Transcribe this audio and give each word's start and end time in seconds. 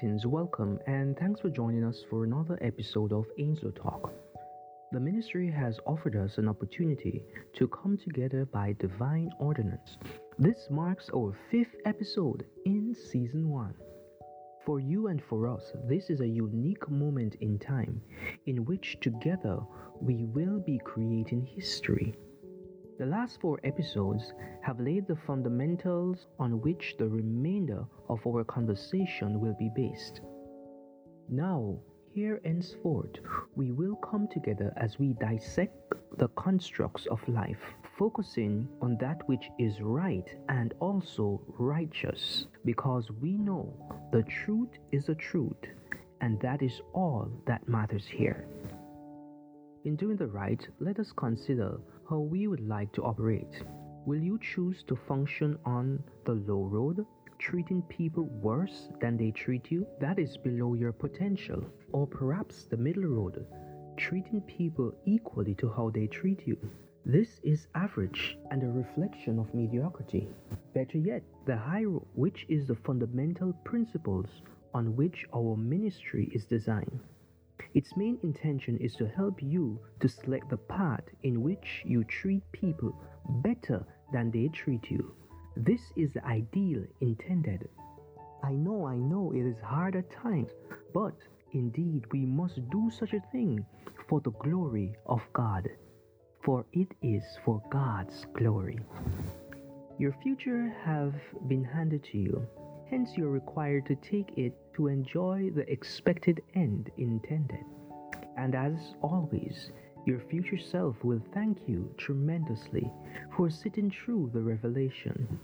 Greetings, 0.00 0.26
welcome, 0.26 0.78
and 0.86 1.14
thanks 1.18 1.42
for 1.42 1.50
joining 1.50 1.84
us 1.84 2.02
for 2.08 2.24
another 2.24 2.58
episode 2.62 3.12
of 3.12 3.26
Ainslow 3.38 3.76
Talk. 3.76 4.10
The 4.92 5.00
ministry 5.00 5.50
has 5.50 5.78
offered 5.86 6.16
us 6.16 6.38
an 6.38 6.48
opportunity 6.48 7.22
to 7.56 7.68
come 7.68 7.98
together 7.98 8.46
by 8.46 8.74
divine 8.78 9.30
ordinance. 9.38 9.98
This 10.38 10.68
marks 10.70 11.10
our 11.14 11.36
fifth 11.50 11.74
episode 11.84 12.46
in 12.64 12.94
season 12.94 13.50
one. 13.50 13.74
For 14.64 14.80
you 14.80 15.08
and 15.08 15.22
for 15.22 15.46
us, 15.46 15.70
this 15.86 16.08
is 16.08 16.22
a 16.22 16.26
unique 16.26 16.88
moment 16.88 17.34
in 17.42 17.58
time 17.58 18.00
in 18.46 18.64
which 18.64 18.96
together 19.02 19.58
we 20.00 20.24
will 20.24 20.60
be 20.60 20.80
creating 20.82 21.44
history. 21.44 22.14
The 23.00 23.06
last 23.06 23.40
four 23.40 23.58
episodes 23.64 24.34
have 24.60 24.78
laid 24.78 25.08
the 25.08 25.16
fundamentals 25.16 26.26
on 26.38 26.60
which 26.60 26.96
the 26.98 27.08
remainder 27.08 27.82
of 28.10 28.20
our 28.26 28.44
conversation 28.44 29.40
will 29.40 29.56
be 29.58 29.70
based. 29.74 30.20
Now, 31.30 31.78
here 32.12 32.42
henceforth, 32.44 33.16
we 33.56 33.72
will 33.72 33.96
come 33.96 34.28
together 34.28 34.74
as 34.76 34.98
we 34.98 35.14
dissect 35.14 35.94
the 36.18 36.28
constructs 36.36 37.06
of 37.06 37.26
life, 37.26 37.62
focusing 37.98 38.68
on 38.82 38.98
that 39.00 39.26
which 39.26 39.48
is 39.58 39.80
right 39.80 40.28
and 40.50 40.74
also 40.78 41.40
righteous, 41.58 42.48
because 42.66 43.10
we 43.22 43.38
know 43.38 43.72
the 44.12 44.24
truth 44.24 44.76
is 44.92 45.06
the 45.06 45.14
truth, 45.14 45.64
and 46.20 46.38
that 46.42 46.60
is 46.60 46.82
all 46.92 47.30
that 47.46 47.66
matters 47.66 48.06
here. 48.06 48.44
In 49.86 49.96
doing 49.96 50.18
the 50.18 50.26
right, 50.26 50.68
let 50.80 50.98
us 50.98 51.10
consider 51.16 51.78
how 52.10 52.18
we 52.18 52.48
would 52.48 52.66
like 52.66 52.92
to 52.92 53.04
operate. 53.04 53.62
Will 54.04 54.20
you 54.20 54.36
choose 54.42 54.82
to 54.88 54.96
function 54.96 55.56
on 55.64 56.02
the 56.24 56.32
low 56.32 56.64
road, 56.64 57.06
treating 57.38 57.82
people 57.82 58.24
worse 58.24 58.88
than 59.00 59.16
they 59.16 59.30
treat 59.30 59.70
you? 59.70 59.86
That 60.00 60.18
is 60.18 60.36
below 60.36 60.74
your 60.74 60.90
potential. 60.92 61.64
Or 61.92 62.08
perhaps 62.08 62.64
the 62.64 62.76
middle 62.76 63.04
road, 63.04 63.46
treating 63.96 64.40
people 64.40 64.92
equally 65.06 65.54
to 65.54 65.70
how 65.70 65.90
they 65.90 66.08
treat 66.08 66.48
you. 66.48 66.58
This 67.06 67.40
is 67.44 67.68
average 67.76 68.36
and 68.50 68.64
a 68.64 68.66
reflection 68.66 69.38
of 69.38 69.54
mediocrity. 69.54 70.28
Better 70.74 70.98
yet, 70.98 71.22
the 71.46 71.56
high 71.56 71.84
road, 71.84 72.06
which 72.14 72.44
is 72.48 72.66
the 72.66 72.74
fundamental 72.74 73.52
principles 73.64 74.42
on 74.74 74.96
which 74.96 75.24
our 75.32 75.56
ministry 75.56 76.28
is 76.34 76.44
designed. 76.44 77.00
Its 77.74 77.96
main 77.96 78.18
intention 78.22 78.76
is 78.78 78.94
to 78.96 79.06
help 79.06 79.40
you 79.42 79.78
to 80.00 80.08
select 80.08 80.48
the 80.50 80.56
path 80.56 81.04
in 81.22 81.42
which 81.42 81.82
you 81.84 82.02
treat 82.04 82.42
people 82.52 82.92
better 83.42 83.84
than 84.12 84.30
they 84.30 84.48
treat 84.48 84.90
you. 84.90 85.14
This 85.56 85.80
is 85.96 86.12
the 86.12 86.24
ideal 86.26 86.82
intended. 87.00 87.68
I 88.42 88.52
know, 88.52 88.86
I 88.86 88.96
know 88.96 89.32
it 89.32 89.46
is 89.46 89.60
hard 89.62 89.94
at 89.94 90.10
times, 90.10 90.50
but 90.92 91.14
indeed 91.52 92.04
we 92.12 92.26
must 92.26 92.58
do 92.70 92.90
such 92.90 93.12
a 93.12 93.22
thing 93.32 93.64
for 94.08 94.20
the 94.20 94.32
glory 94.32 94.96
of 95.06 95.20
God, 95.32 95.68
for 96.42 96.66
it 96.72 96.88
is 97.02 97.22
for 97.44 97.62
God's 97.70 98.26
glory. 98.32 98.80
Your 99.98 100.16
future 100.22 100.74
have 100.84 101.14
been 101.46 101.62
handed 101.62 102.02
to 102.04 102.18
you 102.18 102.48
Hence, 102.90 103.16
you're 103.16 103.30
required 103.30 103.86
to 103.86 103.94
take 103.94 104.36
it 104.36 104.52
to 104.74 104.88
enjoy 104.88 105.50
the 105.54 105.70
expected 105.70 106.42
end 106.54 106.90
intended. 106.96 107.64
And 108.36 108.54
as 108.54 108.94
always, 109.02 109.70
your 110.06 110.18
future 110.18 110.58
self 110.58 111.02
will 111.04 111.20
thank 111.34 111.68
you 111.68 111.92
tremendously 111.98 112.90
for 113.36 113.50
sitting 113.50 113.90
through 113.90 114.30
the 114.32 114.40
revelation. 114.40 115.38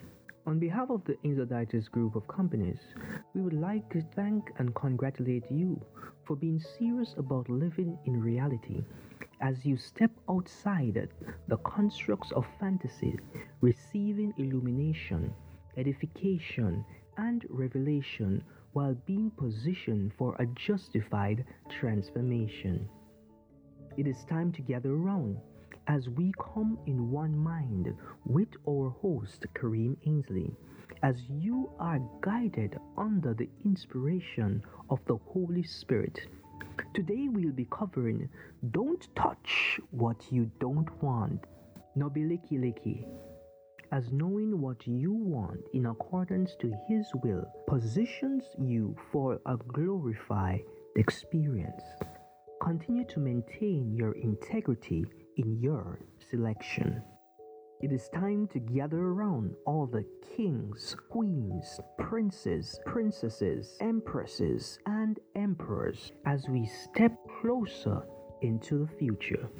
On 0.46 0.58
behalf 0.58 0.90
of 0.90 1.04
the 1.04 1.16
Insiditis 1.24 1.90
group 1.90 2.14
of 2.14 2.28
companies, 2.28 2.78
we 3.34 3.42
would 3.42 3.52
like 3.52 3.90
to 3.90 4.00
thank 4.14 4.52
and 4.58 4.74
congratulate 4.74 5.50
you 5.50 5.80
for 6.24 6.36
being 6.36 6.60
serious 6.78 7.14
about 7.18 7.48
living 7.48 7.98
in 8.06 8.20
reality 8.20 8.84
as 9.40 9.66
you 9.66 9.76
step 9.76 10.10
outside 10.30 11.08
the 11.48 11.56
constructs 11.58 12.32
of 12.32 12.46
fantasy, 12.58 13.18
receiving 13.60 14.32
illumination, 14.38 15.34
edification, 15.76 16.84
and 17.18 17.44
revelation 17.48 18.42
while 18.76 18.94
being 19.06 19.30
positioned 19.38 20.12
for 20.18 20.36
a 20.38 20.44
justified 20.48 21.42
transformation. 21.70 22.86
It 23.96 24.06
is 24.06 24.26
time 24.28 24.52
to 24.52 24.60
gather 24.60 24.92
around 24.92 25.38
as 25.88 26.10
we 26.10 26.30
come 26.38 26.76
in 26.84 27.10
one 27.10 27.34
mind 27.38 27.94
with 28.26 28.50
our 28.68 28.90
host 28.90 29.46
Kareem 29.54 29.96
Ainsley, 30.06 30.52
as 31.02 31.16
you 31.30 31.70
are 31.78 32.00
guided 32.20 32.78
under 32.98 33.32
the 33.32 33.48
inspiration 33.64 34.62
of 34.90 34.98
the 35.06 35.16
Holy 35.24 35.62
Spirit. 35.62 36.20
Today 36.92 37.28
we'll 37.30 37.52
be 37.52 37.68
covering 37.70 38.28
Don't 38.72 39.08
Touch 39.16 39.80
What 39.90 40.30
You 40.30 40.50
Don't 40.60 41.02
Want. 41.02 41.40
Nobiliki 41.96 42.60
Liki 42.60 43.06
as 43.92 44.12
knowing 44.12 44.60
what 44.60 44.86
you 44.86 45.12
want 45.12 45.60
in 45.72 45.86
accordance 45.86 46.54
to 46.60 46.72
His 46.88 47.06
will 47.22 47.44
positions 47.68 48.44
you 48.58 48.96
for 49.12 49.40
a 49.46 49.56
glorified 49.56 50.62
experience. 50.96 51.82
Continue 52.62 53.04
to 53.06 53.20
maintain 53.20 53.94
your 53.94 54.12
integrity 54.12 55.04
in 55.36 55.60
your 55.60 56.00
selection. 56.30 57.02
It 57.82 57.92
is 57.92 58.08
time 58.08 58.48
to 58.54 58.58
gather 58.58 58.98
around 58.98 59.54
all 59.66 59.86
the 59.86 60.06
kings, 60.34 60.96
queens, 61.10 61.78
princes, 61.98 62.80
princesses, 62.86 63.76
empresses, 63.80 64.78
and 64.86 65.20
emperors 65.34 66.12
as 66.24 66.48
we 66.48 66.66
step 66.66 67.12
closer 67.40 68.02
into 68.40 68.78
the 68.78 68.96
future. 68.96 69.50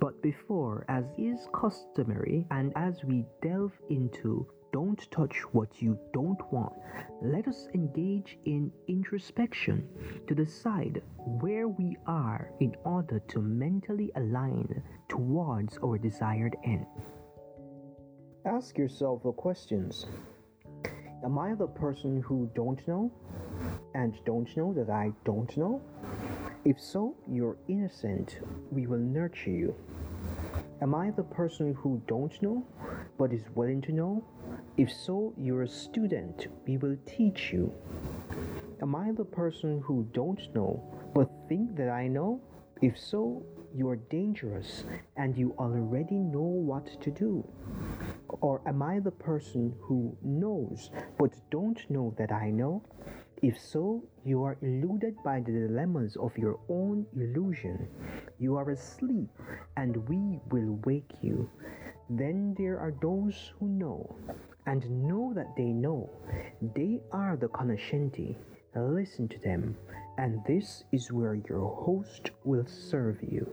But 0.00 0.22
before, 0.22 0.84
as 0.88 1.04
is 1.18 1.48
customary, 1.52 2.46
and 2.50 2.72
as 2.76 3.04
we 3.04 3.24
delve 3.42 3.72
into 3.90 4.46
don't 4.72 5.10
touch 5.10 5.42
what 5.52 5.82
you 5.82 5.98
don't 6.14 6.40
want, 6.50 6.72
let 7.20 7.46
us 7.46 7.68
engage 7.74 8.38
in 8.46 8.72
introspection 8.88 9.86
to 10.26 10.34
decide 10.34 11.02
where 11.40 11.68
we 11.68 11.96
are 12.06 12.50
in 12.60 12.74
order 12.84 13.20
to 13.28 13.40
mentally 13.42 14.10
align 14.16 14.82
towards 15.08 15.78
our 15.84 15.98
desired 15.98 16.56
end. 16.64 16.86
Ask 18.46 18.78
yourself 18.78 19.22
the 19.22 19.32
questions 19.32 20.06
Am 21.24 21.38
I 21.38 21.54
the 21.54 21.68
person 21.68 22.20
who 22.22 22.50
don't 22.54 22.86
know 22.88 23.12
and 23.94 24.18
don't 24.24 24.56
know 24.56 24.72
that 24.72 24.90
I 24.90 25.12
don't 25.24 25.56
know? 25.56 25.80
If 26.64 26.80
so, 26.80 27.16
you're 27.28 27.56
innocent. 27.66 28.38
We 28.70 28.86
will 28.86 29.00
nurture 29.00 29.50
you. 29.50 29.74
Am 30.80 30.94
I 30.94 31.10
the 31.10 31.24
person 31.24 31.74
who 31.74 32.00
don't 32.06 32.40
know 32.40 32.64
but 33.18 33.32
is 33.32 33.42
willing 33.56 33.80
to 33.82 33.92
know? 33.92 34.24
If 34.76 34.92
so, 34.92 35.34
you're 35.36 35.62
a 35.62 35.68
student. 35.68 36.46
We 36.64 36.76
will 36.76 36.96
teach 37.04 37.52
you. 37.52 37.72
Am 38.80 38.94
I 38.94 39.10
the 39.10 39.24
person 39.24 39.82
who 39.84 40.08
don't 40.12 40.40
know 40.54 40.80
but 41.12 41.28
think 41.48 41.74
that 41.76 41.88
I 41.88 42.06
know? 42.06 42.40
If 42.80 42.96
so, 42.96 43.44
you 43.74 43.88
are 43.88 43.96
dangerous 43.96 44.84
and 45.16 45.36
you 45.36 45.56
already 45.58 46.14
know 46.14 46.52
what 46.70 47.00
to 47.02 47.10
do. 47.10 47.44
Or 48.28 48.60
am 48.66 48.82
I 48.82 49.00
the 49.00 49.10
person 49.10 49.74
who 49.80 50.16
knows 50.22 50.90
but 51.18 51.32
don't 51.50 51.78
know 51.90 52.14
that 52.18 52.30
I 52.30 52.50
know? 52.50 52.84
If 53.42 53.58
so, 53.58 54.04
you 54.24 54.44
are 54.44 54.56
eluded 54.62 55.16
by 55.24 55.40
the 55.40 55.50
dilemmas 55.50 56.16
of 56.16 56.38
your 56.38 56.60
own 56.68 57.04
illusion. 57.16 57.88
You 58.38 58.54
are 58.54 58.70
asleep, 58.70 59.30
and 59.76 59.96
we 60.08 60.38
will 60.52 60.78
wake 60.84 61.10
you. 61.22 61.50
Then 62.08 62.54
there 62.56 62.78
are 62.78 62.94
those 63.02 63.52
who 63.58 63.66
know, 63.66 64.14
and 64.66 64.88
know 65.08 65.32
that 65.34 65.56
they 65.56 65.72
know. 65.72 66.08
They 66.76 67.00
are 67.10 67.36
the 67.36 67.48
cognoscenti. 67.48 68.36
Listen 68.76 69.26
to 69.26 69.38
them, 69.40 69.76
and 70.18 70.40
this 70.46 70.84
is 70.92 71.10
where 71.10 71.34
your 71.34 71.68
host 71.68 72.30
will 72.44 72.66
serve 72.66 73.18
you. 73.22 73.50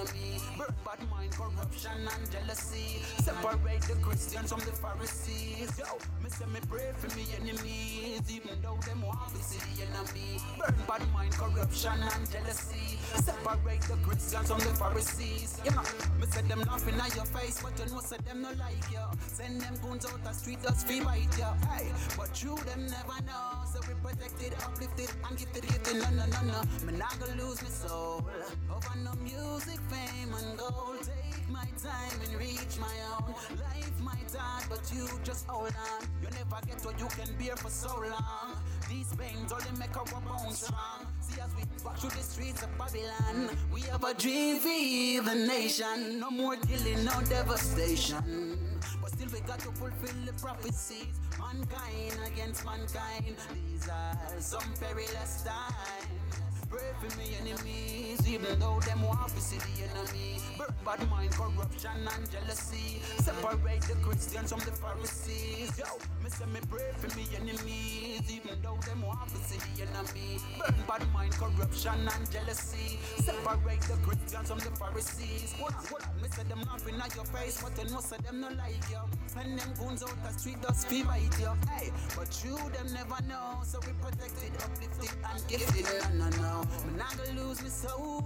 Enemy. 0.00 0.40
Bad 0.84 1.10
mind, 1.10 1.32
corruption 1.32 1.92
and 1.92 2.30
jealousy. 2.30 3.02
Separate 3.22 3.82
the 3.82 3.94
Christians 4.00 4.50
from 4.52 4.60
the 4.60 4.72
Pharisees. 4.72 5.78
Yo, 5.78 5.84
me 6.22 6.30
say 6.30 6.46
me 6.46 6.60
pray 6.68 6.92
for 6.96 7.14
me 7.16 7.24
enemies, 7.36 8.22
even 8.30 8.60
though 8.62 8.78
them 8.86 9.02
want 9.02 9.28
to 9.34 9.42
see 9.42 9.60
the 9.74 9.82
enemy. 9.86 10.40
Burn 10.58 10.74
bad 10.86 11.02
mind, 11.12 11.32
corruption 11.32 11.98
and 12.00 12.30
jealousy. 12.30 12.98
Separate 13.14 13.82
the 13.82 13.96
Christians 14.06 14.48
from 14.48 14.58
the 14.58 14.74
Pharisees. 14.76 15.60
Know, 15.64 15.82
me 16.18 16.26
say 16.26 16.42
them 16.42 16.62
nothing 16.66 16.98
at 17.00 17.14
your 17.14 17.26
face, 17.26 17.62
but 17.62 17.78
you 17.78 17.92
know 17.92 18.00
say 18.00 18.16
them 18.26 18.42
no 18.42 18.50
like 18.58 18.90
you. 18.90 19.04
Send 19.26 19.60
them 19.60 19.74
guns 19.82 20.06
out 20.06 20.22
the 20.24 20.32
street, 20.32 20.58
just 20.62 20.86
free 20.86 21.00
bite 21.00 21.36
you. 21.38 21.44
Hey, 21.68 21.92
but 22.16 22.42
you 22.42 22.56
them 22.66 22.86
never 22.86 23.18
know. 23.26 23.64
So 23.72 23.80
we 23.88 23.94
protected, 24.02 24.54
uplifted, 24.64 25.10
and 25.28 25.38
gifted, 25.38 25.62
gifted. 25.62 25.96
No, 26.02 26.10
no, 26.10 26.24
no, 26.26 26.40
no. 26.52 26.86
Me 26.86 26.98
not 26.98 27.18
gonna 27.20 27.42
lose 27.42 27.62
my 27.62 27.68
soul 27.68 28.24
over 28.70 28.98
no 29.04 29.12
music, 29.22 29.80
fame, 29.90 30.32
and 30.40 30.58
gold. 30.58 31.02
Take 31.02 31.48
my 31.50 31.66
time 31.82 32.18
and 32.24 32.34
reach 32.38 32.78
my 32.78 32.94
own. 33.12 33.34
Life 33.58 34.00
might 34.00 34.32
hard, 34.36 34.64
but 34.68 34.80
you 34.94 35.08
just 35.24 35.46
hold 35.46 35.74
on. 35.74 36.00
You 36.22 36.28
never 36.30 36.60
get 36.66 36.84
what 36.84 36.98
you 36.98 37.06
can 37.06 37.30
bear 37.38 37.56
for 37.56 37.70
so 37.70 37.94
long. 37.98 38.56
These 38.88 39.14
pains 39.16 39.52
only 39.52 39.78
make 39.78 39.96
our 39.96 40.20
bones 40.22 40.62
strong. 40.62 41.06
See 41.20 41.40
as 41.40 41.50
we 41.56 41.62
walk 41.84 41.98
through 41.98 42.10
the 42.10 42.22
streets 42.22 42.62
of 42.62 42.70
Babylon, 42.78 43.56
we 43.72 43.80
have 43.82 44.04
a 44.04 44.14
dream 44.14 44.58
for 44.58 45.30
the 45.30 45.34
nation. 45.46 46.20
No 46.20 46.30
more 46.30 46.56
killing, 46.56 47.04
no 47.04 47.20
devastation. 47.28 48.58
But 49.00 49.10
still 49.10 49.28
we 49.32 49.40
got 49.40 49.58
to 49.60 49.70
fulfill 49.72 50.16
the 50.26 50.32
prophecies. 50.40 51.14
Mankind 51.38 52.18
against 52.26 52.64
mankind. 52.64 53.36
These 53.54 53.88
are 53.88 54.16
some 54.38 54.72
perilous 54.80 55.44
times. 55.44 56.49
Pray 56.80 57.10
for 57.10 57.18
me 57.18 57.36
enemies, 57.40 58.26
even 58.26 58.58
though 58.58 58.80
them 58.80 59.02
want 59.02 59.28
to 59.28 59.40
see 59.40 59.58
the 59.58 59.84
enemy. 59.84 60.40
Burn 60.56 60.74
bad 60.82 61.10
mind, 61.10 61.30
corruption 61.32 62.08
and 62.16 62.30
jealousy. 62.30 63.02
Separate 63.18 63.82
the 63.82 63.94
Christians 64.00 64.50
from 64.50 64.60
the 64.60 64.72
Pharisees. 64.72 65.78
Yo, 65.78 65.84
me 66.24 66.30
say 66.30 66.46
me 66.46 66.60
pray 66.70 66.90
for 66.96 67.14
me 67.18 67.26
enemies, 67.36 68.22
even 68.32 68.56
though 68.62 68.78
them 68.86 69.02
want 69.02 69.28
to 69.28 69.36
see 69.44 69.58
the 69.58 69.82
enemy. 69.82 70.40
Burn 70.58 70.74
bad 70.88 71.12
mind, 71.12 71.32
corruption 71.34 72.08
and 72.16 72.30
jealousy. 72.30 72.98
Separate 73.18 73.82
the 73.82 73.96
Christians 74.00 74.48
from 74.48 74.58
the 74.60 74.72
Pharisees. 74.80 75.54
What 75.58 75.74
what? 75.92 76.02
Me 76.22 76.28
say 76.32 76.44
them 76.44 76.62
laughing 76.66 76.96
at 76.96 77.14
your 77.14 77.26
face, 77.26 77.60
but 77.62 77.76
you 77.76 77.92
know 77.92 78.00
say 78.00 78.16
them 78.24 78.40
no 78.40 78.48
like 78.56 78.88
you. 78.88 79.04
Send 79.26 79.58
them 79.58 79.68
guns 79.78 80.02
out 80.02 80.16
the 80.24 80.32
street, 80.38 80.56
just 80.62 80.88
feel 80.88 81.04
bite 81.04 81.38
you. 81.38 81.52
Hey, 81.76 81.92
but 82.16 82.32
you 82.42 82.56
them 82.72 82.88
never 82.94 83.20
know, 83.28 83.60
so 83.64 83.78
we 83.84 83.92
protected, 84.00 84.52
uplifted 84.64 85.12
and 85.28 85.46
gifted. 85.46 85.86
No, 86.16 86.28
no, 86.30 86.36
no. 86.40 86.69
Me 86.86 86.98
not 86.98 87.16
gonna 87.16 87.40
lose 87.40 87.62
my 87.62 87.68
soul 87.68 88.24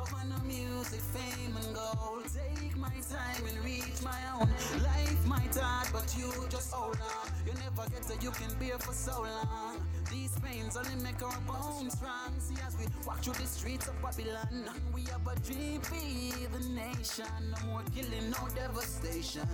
over 0.00 0.24
no 0.28 0.38
music, 0.44 1.00
fame 1.00 1.56
and 1.56 1.74
gold. 1.74 2.24
Take 2.34 2.76
my 2.76 2.88
time 2.88 3.46
and 3.48 3.64
reach 3.64 4.02
my 4.02 4.18
own. 4.34 4.48
Life 4.82 5.26
might 5.26 5.54
hard, 5.54 5.88
but 5.92 6.14
you 6.16 6.30
just 6.50 6.72
hold 6.72 6.98
on. 7.00 7.28
You 7.46 7.52
never 7.54 7.88
get 7.90 8.04
so 8.04 8.14
you 8.20 8.30
can 8.30 8.52
bear 8.58 8.78
for 8.78 8.92
so 8.92 9.22
long. 9.22 9.80
These 10.10 10.38
pains 10.40 10.76
only 10.76 10.96
make 11.02 11.22
our 11.22 11.38
bones 11.46 11.94
strong. 11.94 12.38
See 12.38 12.56
as 12.66 12.76
we 12.78 12.86
walk 13.06 13.20
through 13.22 13.34
the 13.34 13.46
streets 13.46 13.88
of 13.88 14.00
Babylon, 14.02 14.68
we 14.92 15.02
have 15.04 15.26
a 15.26 15.38
dream 15.40 15.80
for 15.80 15.94
the 15.94 16.68
nation. 16.68 17.26
No 17.50 17.66
more 17.68 17.82
killing, 17.94 18.30
no 18.30 18.48
devastation. 18.54 19.48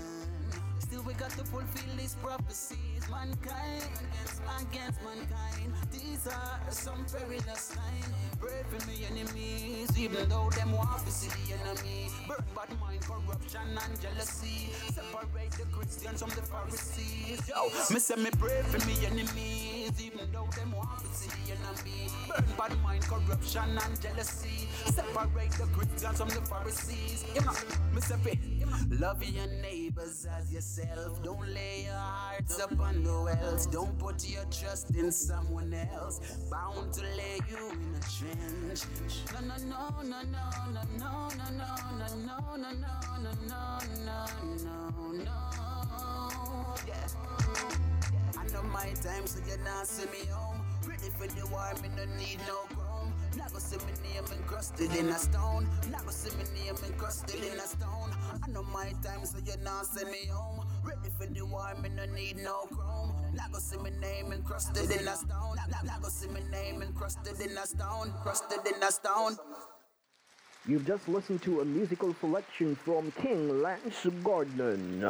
Still 0.91 1.03
we 1.03 1.15
got 1.15 1.31
to 1.31 1.45
fulfill 1.45 1.97
these 1.97 2.17
prophecies. 2.17 3.07
Mankind 3.09 3.85
against, 4.59 4.99
mankind. 5.05 5.73
These 5.93 6.27
are 6.27 6.59
some 6.71 7.05
perilous 7.07 7.69
times. 7.77 8.09
Pray 8.41 8.63
for 8.69 8.85
me 8.89 9.07
enemies, 9.09 9.97
even 9.97 10.29
though 10.29 10.51
them 10.51 10.73
want 10.73 11.07
to 11.07 11.13
see 11.13 11.31
the 11.47 11.55
enemy. 11.63 12.11
Burn 12.27 12.45
bad 12.57 12.81
mind, 12.81 13.03
corruption 13.03 13.61
and 13.71 14.01
jealousy. 14.01 14.73
Separate 14.93 15.53
the 15.53 15.65
Christians 15.71 16.23
from 16.23 16.31
the 16.31 16.43
Pharisees. 16.43 17.49
Yo, 17.49 17.69
me 17.95 18.01
say 18.01 18.17
me 18.17 18.31
pray 18.37 18.63
for 18.63 18.85
me 18.85 19.07
enemies, 19.07 19.93
even 20.03 20.27
though 20.33 20.49
them 20.57 20.73
want 20.73 20.99
to 20.99 21.07
see 21.15 21.31
the 21.45 21.53
enemy. 21.53 22.11
Burn 22.29 22.45
bad 22.59 22.83
mind, 22.83 23.05
corruption 23.05 23.79
and 23.79 24.01
jealousy. 24.03 24.69
Separate 24.87 25.53
the 25.53 25.67
Christians 25.67 26.19
from 26.19 26.31
the 26.31 26.43
Pharisees. 26.51 27.25
Know, 27.37 27.53
me 27.95 28.01
say 28.01 28.17
love 29.01 29.23
your 29.23 29.47
neighbors 29.47 30.27
as 30.39 30.53
yourself. 30.53 31.23
Don't 31.23 31.49
lay 31.49 31.85
your 31.87 31.95
hearts 31.95 32.59
upon 32.59 33.03
the 33.03 33.13
wells. 33.23 33.67
Don't 33.67 33.99
put 33.99 34.29
your 34.29 34.45
trust 34.45 34.91
in 34.97 35.11
someone 35.13 35.73
else. 35.95 36.21
Bound 36.51 36.93
to 36.95 37.03
lay 37.03 37.39
you 37.49 37.71
in 37.71 37.95
a 37.95 38.01
trench. 38.01 38.85
No, 39.33 39.41
no, 39.41 39.57
no, 39.65 40.03
no, 40.03 40.23
no, 40.23 40.43
no, 40.63 40.83
no, 40.99 41.29
no, 41.39 41.51
no, 41.51 41.81
no, 41.81 42.17
no, 42.17 42.37
no, 42.37 42.61
no, 42.61 42.97
no, 43.01 43.79
no, 44.05 44.27
no, 44.65 45.13
no. 45.13 46.75
Yeah. 46.87 47.09
I 48.39 48.47
know 48.53 48.63
my 48.63 48.93
time, 49.03 49.27
so 49.27 49.41
you 49.47 49.57
not 49.65 49.87
send 49.87 50.11
me 50.11 50.27
home. 50.31 50.61
Ready 50.87 51.11
for 51.19 51.27
the 51.27 51.47
war, 51.47 51.73
me 51.83 51.89
no 51.97 52.05
need 52.17 52.39
no 52.47 52.57
chrome. 52.75 52.90
Not 53.37 53.49
gonna 53.49 53.61
see 53.61 53.77
my 53.79 54.09
name 54.09 54.25
encrusted 54.33 54.95
in 54.97 55.09
a 55.09 55.19
stone. 55.19 55.69
Not 55.91 56.01
gonna 56.01 56.13
see 56.13 56.37
my 56.37 56.45
name 56.59 56.77
encrusted 56.85 57.43
in 57.43 57.59
a 57.59 57.67
stone. 57.67 58.11
I 58.43 58.51
know 58.51 58.63
my 58.63 58.93
time, 59.03 59.25
so 59.25 59.39
you 59.39 59.53
not 59.63 59.87
send 59.87 60.11
me 60.11 60.27
home. 60.27 60.67
Ready 60.85 61.11
for 61.19 61.27
the 61.27 61.47
war, 61.47 61.75
me 61.81 61.91
no 61.91 62.07
need 62.07 62.39
no 62.39 62.67
chrome. 62.73 63.15
Not 63.35 63.53
gonna 63.53 63.61
see 63.61 63.77
my 63.77 63.91
name 64.01 64.33
encrusted 64.33 64.91
in 64.91 65.07
a 65.07 65.17
stone. 65.17 65.57
Not, 65.57 65.85
not 65.85 66.01
gonna 66.03 66.11
see 66.11 66.29
my 66.29 66.41
name 66.51 66.83
encrusted 66.83 67.41
in 67.41 67.57
a 67.57 67.67
stone. 67.67 68.13
Crusted 68.23 68.67
in 68.67 68.83
a 68.83 68.91
stone. 68.91 69.37
You've 70.67 70.87
just 70.87 71.09
listened 71.09 71.43
to 71.43 71.61
a 71.61 71.65
musical 71.65 72.15
selection 72.15 72.75
from 72.77 73.13
King 73.13 73.63
Lance 73.63 74.07
Gordon. 74.25 75.03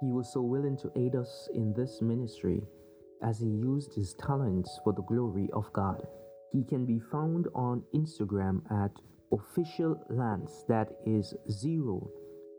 He 0.00 0.12
was 0.12 0.32
so 0.32 0.40
willing 0.40 0.78
to 0.78 0.92
aid 0.96 1.16
us 1.16 1.48
in 1.54 1.74
this 1.76 2.00
ministry 2.00 2.62
as 3.22 3.40
he 3.40 3.46
used 3.46 3.94
his 3.94 4.14
talents 4.14 4.78
for 4.84 4.92
the 4.92 5.02
glory 5.02 5.50
of 5.52 5.72
God. 5.72 6.06
He 6.52 6.64
can 6.64 6.86
be 6.86 7.00
found 7.12 7.48
on 7.54 7.82
Instagram 7.94 8.62
at 8.70 8.90
official 9.32 10.02
Lance, 10.08 10.64
that 10.68 10.88
is 11.06 11.34
zero 11.50 12.10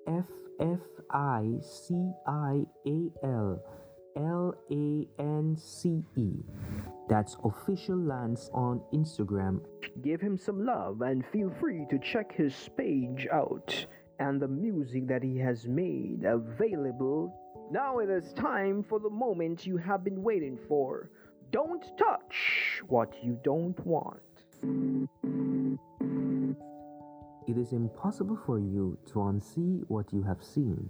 F 0.07 0.25
F 0.59 0.79
I 1.11 1.53
C 1.61 2.11
I 2.27 2.61
A 2.85 3.11
L 3.23 3.63
L 4.15 4.53
A 4.71 5.07
N 5.19 5.55
C 5.57 6.03
E. 6.15 6.31
That's 7.07 7.37
official 7.43 7.97
Lance 7.97 8.49
on 8.53 8.81
Instagram. 8.93 9.61
Give 10.03 10.21
him 10.21 10.37
some 10.37 10.63
love 10.65 11.01
and 11.01 11.25
feel 11.31 11.51
free 11.59 11.85
to 11.89 11.97
check 11.99 12.35
his 12.35 12.69
page 12.77 13.27
out 13.31 13.85
and 14.19 14.39
the 14.39 14.47
music 14.47 15.07
that 15.07 15.23
he 15.23 15.37
has 15.37 15.65
made 15.67 16.25
available. 16.25 17.33
Now 17.71 17.99
it 17.99 18.09
is 18.09 18.33
time 18.33 18.83
for 18.83 18.99
the 18.99 19.09
moment 19.09 19.65
you 19.65 19.77
have 19.77 20.03
been 20.03 20.21
waiting 20.21 20.57
for. 20.67 21.09
Don't 21.51 21.83
touch 21.97 22.83
what 22.87 23.15
you 23.23 23.39
don't 23.43 23.79
want. 23.83 24.21
It 27.47 27.57
is 27.57 27.73
impossible 27.73 28.37
for 28.45 28.59
you 28.59 28.99
to 29.07 29.13
unsee 29.15 29.83
what 29.87 30.13
you 30.13 30.21
have 30.21 30.43
seen. 30.43 30.87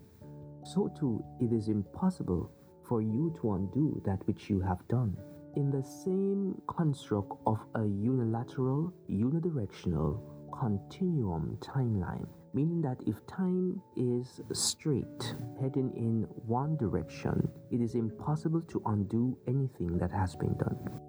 So 0.65 0.91
too, 0.99 1.23
it 1.39 1.53
is 1.53 1.69
impossible 1.69 2.51
for 2.85 3.01
you 3.01 3.33
to 3.39 3.53
undo 3.53 4.01
that 4.05 4.27
which 4.27 4.49
you 4.49 4.59
have 4.59 4.85
done. 4.89 5.15
In 5.55 5.71
the 5.71 5.83
same 5.83 6.61
construct 6.67 7.31
of 7.45 7.59
a 7.75 7.85
unilateral, 7.85 8.93
unidirectional 9.09 10.19
continuum 10.59 11.57
timeline, 11.61 12.27
meaning 12.53 12.81
that 12.81 12.97
if 13.05 13.15
time 13.27 13.81
is 13.95 14.41
straight, 14.53 15.35
heading 15.59 15.91
in 15.95 16.23
one 16.45 16.77
direction, 16.77 17.47
it 17.71 17.81
is 17.81 17.95
impossible 17.95 18.61
to 18.61 18.81
undo 18.85 19.37
anything 19.47 19.97
that 19.97 20.11
has 20.11 20.35
been 20.35 20.55
done. 20.57 20.99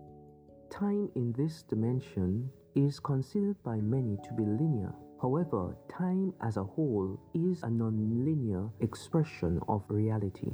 Time 0.70 1.08
in 1.16 1.32
this 1.36 1.62
dimension 1.62 2.48
is 2.74 3.00
considered 3.00 3.56
by 3.64 3.76
many 3.76 4.16
to 4.24 4.32
be 4.34 4.44
linear. 4.44 4.94
However, 5.20 5.76
time 5.90 6.32
as 6.42 6.56
a 6.56 6.64
whole 6.64 7.18
is 7.34 7.62
a 7.62 7.66
nonlinear 7.66 8.70
expression 8.80 9.60
of 9.68 9.82
reality. 9.88 10.52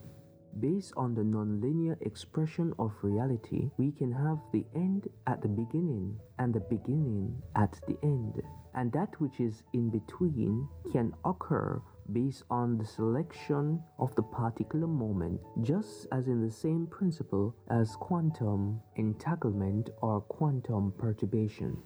Based 0.61 0.95
on 0.97 1.15
the 1.15 1.21
nonlinear 1.21 2.01
expression 2.01 2.73
of 2.79 2.93
reality, 3.03 3.69
we 3.77 3.93
can 3.93 4.11
have 4.11 4.39
the 4.55 4.65
end 4.75 5.07
at 5.27 5.43
the 5.43 5.49
beginning 5.49 6.19
and 6.39 6.55
the 6.55 6.61
beginning 6.61 7.43
at 7.57 7.79
the 7.87 7.99
end. 8.03 8.41
And 8.75 8.91
that 8.93 9.21
which 9.21 9.39
is 9.39 9.63
in 9.75 9.91
between 9.91 10.67
can 10.93 11.13
occur 11.27 11.83
based 12.13 12.45
on 12.51 12.79
the 12.79 12.87
selection 12.87 13.83
of 13.99 14.15
the 14.15 14.23
particular 14.23 14.87
moment, 14.87 15.41
just 15.61 16.07
as 16.11 16.27
in 16.27 16.41
the 16.41 16.53
same 16.53 16.87
principle 16.87 17.55
as 17.69 17.95
quantum 17.97 18.81
entanglement 18.95 19.91
or 20.01 20.23
quantum 20.23 20.95
perturbation. 20.97 21.77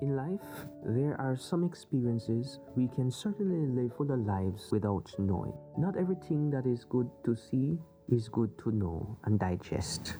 In 0.00 0.14
life, 0.14 0.66
there 0.84 1.20
are 1.20 1.36
some 1.36 1.64
experiences 1.64 2.58
we 2.76 2.88
can 2.88 3.10
certainly 3.10 3.66
live 3.66 3.96
fuller 3.96 4.18
lives 4.18 4.70
without 4.70 5.10
knowing. 5.18 5.54
Not 5.78 5.96
everything 5.96 6.50
that 6.50 6.66
is 6.66 6.84
good 6.84 7.08
to 7.24 7.34
see 7.34 7.78
is 8.08 8.28
good 8.28 8.56
to 8.58 8.70
know 8.70 9.18
and 9.24 9.38
digest. 9.38 10.16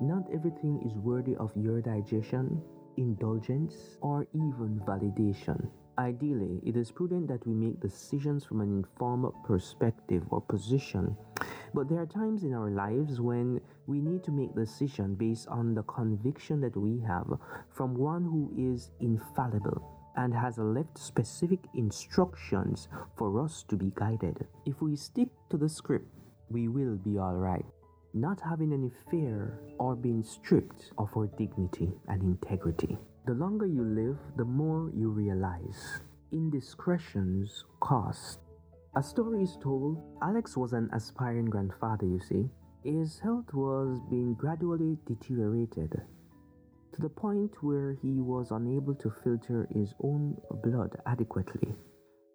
Not 0.00 0.24
everything 0.32 0.82
is 0.84 0.96
worthy 0.98 1.36
of 1.36 1.52
your 1.56 1.80
digestion, 1.80 2.60
indulgence, 2.96 3.74
or 4.00 4.26
even 4.34 4.80
validation. 4.86 5.68
Ideally, 5.98 6.60
it 6.66 6.76
is 6.76 6.90
prudent 6.90 7.28
that 7.28 7.46
we 7.46 7.54
make 7.54 7.80
decisions 7.80 8.44
from 8.44 8.60
an 8.60 8.68
informed 8.68 9.32
perspective 9.46 10.24
or 10.30 10.40
position. 10.40 11.16
But 11.72 11.88
there 11.88 12.00
are 12.00 12.06
times 12.06 12.42
in 12.42 12.52
our 12.52 12.70
lives 12.70 13.20
when 13.20 13.60
we 13.86 14.00
need 14.00 14.24
to 14.24 14.32
make 14.32 14.54
decisions 14.54 15.16
based 15.18 15.48
on 15.48 15.74
the 15.74 15.82
conviction 15.84 16.60
that 16.62 16.76
we 16.76 17.00
have 17.06 17.26
from 17.70 17.94
one 17.94 18.24
who 18.24 18.52
is 18.56 18.90
infallible 19.00 19.82
and 20.16 20.32
has 20.32 20.58
left 20.58 20.98
specific 20.98 21.60
instructions 21.74 22.88
for 23.16 23.42
us 23.42 23.64
to 23.68 23.76
be 23.76 23.92
guided. 23.94 24.46
If 24.64 24.80
we 24.80 24.96
stick 24.96 25.28
to 25.50 25.56
the 25.56 25.68
script, 25.68 26.06
we 26.50 26.68
will 26.68 26.96
be 26.96 27.18
alright. 27.18 27.64
Not 28.12 28.40
having 28.40 28.72
any 28.72 28.90
fear 29.10 29.58
or 29.78 29.96
being 29.96 30.22
stripped 30.22 30.92
of 30.98 31.10
our 31.16 31.26
dignity 31.38 31.90
and 32.08 32.22
integrity. 32.22 32.96
The 33.26 33.34
longer 33.34 33.66
you 33.66 33.82
live, 33.82 34.18
the 34.36 34.44
more 34.44 34.90
you 34.94 35.10
realize 35.10 36.00
indiscretions 36.32 37.64
cost. 37.80 38.38
A 38.96 39.02
story 39.02 39.42
is 39.42 39.56
told 39.62 40.00
Alex 40.22 40.56
was 40.56 40.72
an 40.72 40.88
aspiring 40.92 41.46
grandfather, 41.46 42.06
you 42.06 42.20
see. 42.20 42.48
His 42.84 43.18
health 43.18 43.52
was 43.52 43.98
being 44.10 44.34
gradually 44.34 44.98
deteriorated 45.06 45.90
to 46.94 47.00
the 47.00 47.08
point 47.08 47.50
where 47.62 47.96
he 48.02 48.20
was 48.20 48.50
unable 48.50 48.94
to 48.94 49.12
filter 49.24 49.66
his 49.74 49.94
own 50.02 50.36
blood 50.62 50.94
adequately. 51.06 51.74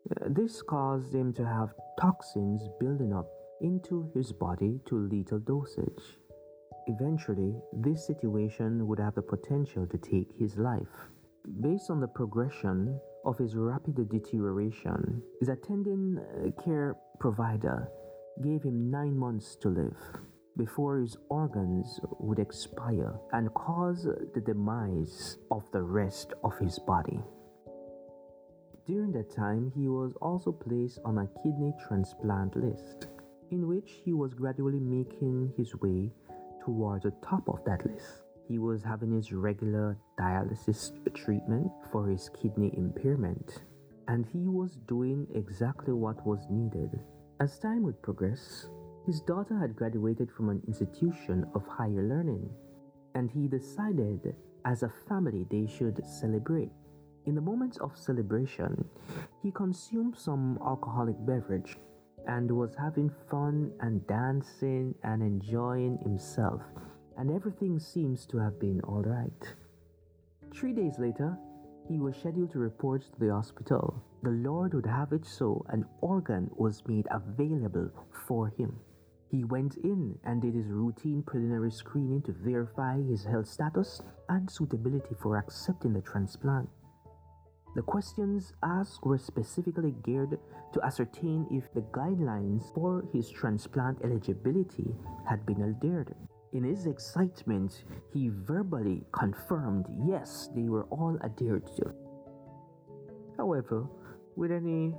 Uh, 0.10 0.26
this 0.28 0.62
caused 0.62 1.14
him 1.14 1.32
to 1.34 1.46
have 1.46 1.70
toxins 2.00 2.68
building 2.80 3.14
up 3.14 3.28
into 3.62 4.10
his 4.14 4.32
body 4.32 4.80
to 4.86 5.08
lethal 5.08 5.40
dosage. 5.40 6.18
Eventually, 6.88 7.54
this 7.74 8.06
situation 8.06 8.88
would 8.88 9.00
have 9.00 9.16
the 9.16 9.22
potential 9.22 9.86
to 9.88 9.98
take 9.98 10.28
his 10.38 10.58
life. 10.58 11.10
Based 11.62 11.90
on 11.90 12.00
the 12.00 12.08
progression 12.08 13.00
of 13.26 13.38
his 13.38 13.56
rapid 13.56 13.96
deterioration, 14.10 15.22
his 15.40 15.50
attending 15.50 16.18
uh, 16.18 16.62
care 16.64 16.96
provider 17.20 17.90
gave 18.44 18.64
him 18.64 18.90
nine 18.90 19.18
months 19.18 19.56
to 19.58 19.70
live 19.70 19.98
before 20.58 21.00
his 21.00 21.16
organs 21.30 22.00
would 22.20 22.40
expire 22.40 23.14
and 23.32 23.54
cause 23.54 24.08
the 24.34 24.42
demise 24.42 25.38
of 25.52 25.64
the 25.72 25.82
rest 25.82 26.34
of 26.44 26.58
his 26.58 26.78
body. 26.80 27.20
During 28.86 29.12
that 29.14 29.34
time, 29.34 29.72
he 29.76 29.88
was 29.88 30.14
also 30.22 30.52
placed 30.52 31.00
on 31.06 31.20
a 31.20 31.30
kidney 31.44 31.74
transplant 31.88 32.56
list, 32.56 33.08
in 33.52 33.68
which 33.68 34.02
he 34.04 34.14
was 34.14 34.34
gradually 34.34 34.80
making 34.80 35.54
his 35.58 35.76
way 35.76 36.12
towards 36.64 37.04
the 37.04 37.14
top 37.24 37.48
of 37.48 37.64
that 37.66 37.86
list. 37.86 38.24
He 38.48 38.58
was 38.58 38.84
having 38.84 39.12
his 39.12 39.32
regular 39.32 39.98
dialysis 40.20 40.92
treatment 41.14 41.72
for 41.92 42.08
his 42.08 42.30
kidney 42.30 42.72
impairment, 42.76 43.64
and 44.08 44.26
he 44.26 44.48
was 44.48 44.78
doing 44.88 45.28
exactly 45.36 45.94
what 45.94 46.26
was 46.26 46.48
needed. 46.50 47.00
As 47.40 47.60
time 47.60 47.84
would 47.84 48.02
progress, 48.02 48.70
his 49.06 49.22
daughter 49.22 49.58
had 49.58 49.76
graduated 49.76 50.32
from 50.32 50.50
an 50.50 50.62
institution 50.68 51.46
of 51.54 51.66
higher 51.68 52.04
learning, 52.08 52.50
and 53.16 53.30
he 53.30 53.48
decided 53.48 54.36
as 54.66 54.84
a 54.84 54.94
family 55.08 55.46
they 55.50 55.68
should 55.68 56.04
celebrate. 56.06 56.72
In 57.26 57.36
the 57.36 57.42
moments 57.42 57.78
of 57.78 57.98
celebration, 57.98 58.84
he 59.42 59.52
consumed 59.52 60.18
some 60.18 60.58
alcoholic 60.66 61.16
beverage 61.26 61.78
and 62.30 62.52
was 62.52 62.76
having 62.76 63.12
fun 63.30 63.72
and 63.82 64.06
dancing 64.06 64.94
and 65.04 65.24
enjoying 65.24 65.98
himself, 66.04 66.62
and 67.18 67.32
everything 67.32 67.80
seems 67.80 68.28
to 68.28 68.38
have 68.38 68.60
been 68.60 68.80
alright. 68.82 69.56
Three 70.54 70.74
days 70.74 71.00
later, 71.00 71.36
he 71.88 71.98
was 71.98 72.16
scheduled 72.16 72.52
to 72.52 72.60
report 72.60 73.02
to 73.02 73.20
the 73.20 73.34
hospital. 73.34 74.04
The 74.22 74.30
Lord 74.30 74.76
would 74.76 74.86
have 74.86 75.12
it 75.12 75.26
so 75.26 75.66
an 75.70 75.86
organ 76.02 76.52
was 76.56 76.84
made 76.88 77.08
available 77.10 77.90
for 78.28 78.54
him. 78.60 78.80
He 79.32 79.44
went 79.44 79.78
in 79.78 80.16
and 80.24 80.40
did 80.40 80.54
his 80.54 80.68
routine 80.68 81.24
preliminary 81.24 81.72
screening 81.72 82.22
to 82.24 82.32
verify 82.32 83.02
his 83.02 83.24
health 83.24 83.48
status 83.48 84.02
and 84.28 84.50
suitability 84.50 85.16
for 85.20 85.38
accepting 85.38 85.94
the 85.94 86.02
transplant. 86.02 86.70
The 87.76 87.82
questions 87.84 88.54
asked 88.64 89.06
were 89.06 89.18
specifically 89.18 89.94
geared 90.04 90.40
to 90.74 90.82
ascertain 90.82 91.46
if 91.52 91.72
the 91.74 91.82
guidelines 91.92 92.74
for 92.74 93.06
his 93.14 93.30
transplant 93.30 94.00
eligibility 94.04 94.96
had 95.28 95.46
been 95.46 95.62
adhered. 95.62 96.08
To. 96.08 96.58
In 96.58 96.64
his 96.64 96.88
excitement, 96.88 97.84
he 98.12 98.30
verbally 98.30 99.04
confirmed 99.12 99.86
yes, 100.08 100.50
they 100.56 100.68
were 100.68 100.86
all 100.86 101.18
adhered 101.24 101.68
to. 101.78 101.94
However, 103.38 103.88
with 104.36 104.52
any 104.52 104.96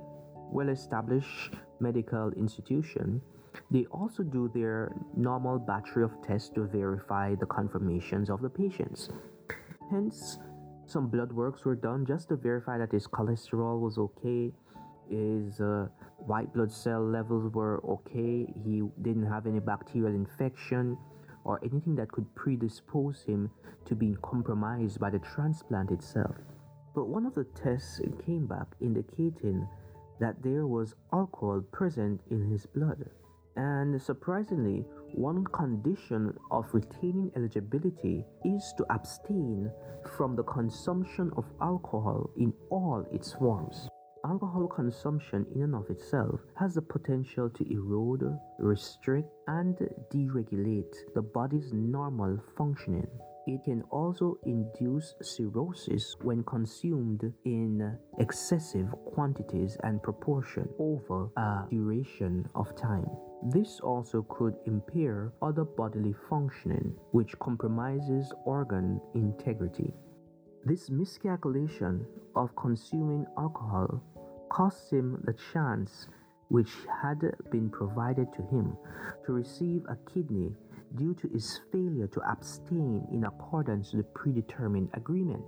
well 0.51 0.69
established 0.69 1.53
medical 1.79 2.31
institution, 2.33 3.21
they 3.69 3.85
also 3.91 4.23
do 4.23 4.49
their 4.53 4.93
normal 5.15 5.59
battery 5.59 6.03
of 6.03 6.11
tests 6.25 6.49
to 6.55 6.67
verify 6.67 7.35
the 7.35 7.45
confirmations 7.45 8.29
of 8.29 8.41
the 8.41 8.49
patients. 8.49 9.09
Hence, 9.89 10.39
some 10.91 11.07
blood 11.07 11.31
works 11.31 11.63
were 11.63 11.75
done 11.75 12.05
just 12.05 12.29
to 12.29 12.35
verify 12.35 12.77
that 12.77 12.91
his 12.91 13.07
cholesterol 13.07 13.79
was 13.79 13.97
okay, 13.97 14.51
his 15.09 15.59
uh, 15.61 15.87
white 16.17 16.53
blood 16.53 16.71
cell 16.71 17.03
levels 17.03 17.51
were 17.53 17.81
okay, 17.85 18.45
he 18.63 18.83
didn't 19.01 19.25
have 19.25 19.47
any 19.47 19.59
bacterial 19.59 20.13
infection 20.13 20.97
or 21.43 21.59
anything 21.63 21.95
that 21.95 22.11
could 22.11 22.33
predispose 22.35 23.23
him 23.23 23.49
to 23.85 23.95
being 23.95 24.17
compromised 24.21 24.99
by 24.99 25.09
the 25.09 25.19
transplant 25.19 25.91
itself. 25.91 26.35
But 26.93 27.07
one 27.07 27.25
of 27.25 27.33
the 27.33 27.45
tests 27.45 28.01
came 28.25 28.45
back 28.45 28.67
indicating 28.81 29.67
that 30.19 30.43
there 30.43 30.67
was 30.67 30.95
alcohol 31.13 31.63
present 31.71 32.21
in 32.29 32.49
his 32.51 32.65
blood. 32.65 33.09
And 33.55 34.01
surprisingly, 34.01 34.85
one 35.15 35.43
condition 35.45 36.33
of 36.51 36.65
retaining 36.73 37.31
eligibility 37.35 38.25
is 38.45 38.73
to 38.77 38.85
abstain 38.89 39.71
from 40.17 40.35
the 40.35 40.43
consumption 40.43 41.31
of 41.37 41.45
alcohol 41.61 42.29
in 42.37 42.53
all 42.69 43.05
its 43.11 43.33
forms. 43.33 43.87
Alcohol 44.23 44.67
consumption, 44.67 45.47
in 45.55 45.63
and 45.63 45.75
of 45.75 45.89
itself, 45.89 46.39
has 46.55 46.75
the 46.75 46.81
potential 46.81 47.49
to 47.49 47.65
erode, 47.71 48.37
restrict, 48.59 49.27
and 49.47 49.75
deregulate 50.13 50.93
the 51.15 51.21
body's 51.21 51.73
normal 51.73 52.37
functioning. 52.55 53.07
It 53.47 53.63
can 53.63 53.81
also 53.89 54.37
induce 54.45 55.15
cirrhosis 55.21 56.15
when 56.21 56.43
consumed 56.43 57.33
in 57.45 57.97
excessive 58.19 58.91
quantities 59.13 59.75
and 59.83 60.03
proportion 60.03 60.69
over 60.77 61.29
a 61.37 61.65
duration 61.71 62.47
of 62.53 62.75
time. 62.75 63.09
This 63.43 63.79
also 63.79 64.21
could 64.29 64.55
impair 64.65 65.33
other 65.41 65.63
bodily 65.63 66.13
functioning, 66.29 66.93
which 67.11 67.37
compromises 67.39 68.31
organ 68.45 69.01
integrity. 69.15 69.93
This 70.63 70.91
miscalculation 70.91 72.05
of 72.35 72.55
consuming 72.55 73.25
alcohol 73.39 74.03
cost 74.49 74.91
him 74.91 75.19
the 75.23 75.33
chance 75.51 76.07
which 76.49 76.71
had 77.01 77.19
been 77.49 77.69
provided 77.69 78.31
to 78.33 78.43
him 78.43 78.77
to 79.25 79.33
receive 79.33 79.83
a 79.87 79.97
kidney 80.13 80.53
due 80.95 81.15
to 81.15 81.27
his 81.29 81.61
failure 81.71 82.07
to 82.07 82.21
abstain 82.29 83.07
in 83.11 83.23
accordance 83.23 83.93
with 83.93 84.05
the 84.05 84.11
predetermined 84.11 84.89
agreement. 84.93 85.45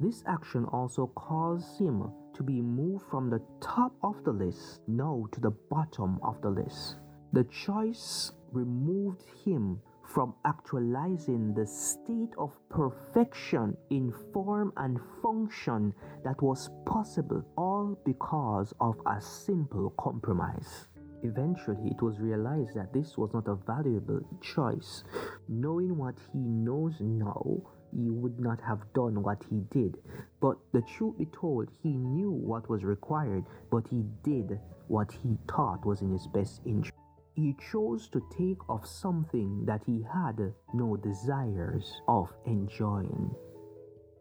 This 0.00 0.22
action 0.26 0.66
also 0.66 1.06
caused 1.14 1.78
him 1.78 2.10
to 2.34 2.42
be 2.42 2.60
moved 2.60 3.04
from 3.08 3.30
the 3.30 3.40
top 3.60 3.94
of 4.02 4.22
the 4.24 4.32
list 4.32 4.80
now 4.86 5.24
to 5.32 5.40
the 5.40 5.52
bottom 5.70 6.18
of 6.22 6.42
the 6.42 6.50
list. 6.50 6.96
The 7.34 7.44
choice 7.44 8.32
removed 8.52 9.22
him 9.42 9.80
from 10.04 10.34
actualizing 10.44 11.54
the 11.54 11.66
state 11.66 12.34
of 12.36 12.50
perfection 12.68 13.74
in 13.88 14.12
form 14.34 14.70
and 14.76 15.00
function 15.22 15.94
that 16.24 16.42
was 16.42 16.68
possible, 16.84 17.42
all 17.56 17.98
because 18.04 18.74
of 18.82 19.00
a 19.06 19.18
simple 19.18 19.94
compromise. 19.98 20.88
Eventually, 21.22 21.88
it 21.90 22.02
was 22.02 22.20
realized 22.20 22.74
that 22.74 22.92
this 22.92 23.16
was 23.16 23.32
not 23.32 23.48
a 23.48 23.54
valuable 23.54 24.20
choice. 24.42 25.04
Knowing 25.48 25.96
what 25.96 26.16
he 26.34 26.38
knows 26.38 27.00
now, 27.00 27.62
he 27.96 28.10
would 28.10 28.38
not 28.38 28.60
have 28.60 28.80
done 28.92 29.22
what 29.22 29.42
he 29.48 29.60
did. 29.70 29.96
But 30.42 30.58
the 30.72 30.82
truth 30.82 31.16
be 31.16 31.26
told, 31.26 31.70
he 31.82 31.94
knew 31.94 32.30
what 32.30 32.68
was 32.68 32.84
required, 32.84 33.44
but 33.70 33.86
he 33.88 34.04
did 34.22 34.60
what 34.88 35.10
he 35.10 35.38
thought 35.48 35.86
was 35.86 36.02
in 36.02 36.12
his 36.12 36.26
best 36.26 36.60
interest. 36.66 36.92
He 37.34 37.56
chose 37.70 38.08
to 38.08 38.22
take 38.36 38.58
of 38.68 38.86
something 38.86 39.64
that 39.64 39.82
he 39.84 40.02
had 40.02 40.52
no 40.74 40.96
desires 40.96 42.00
of 42.08 42.28
enjoying. 42.46 43.34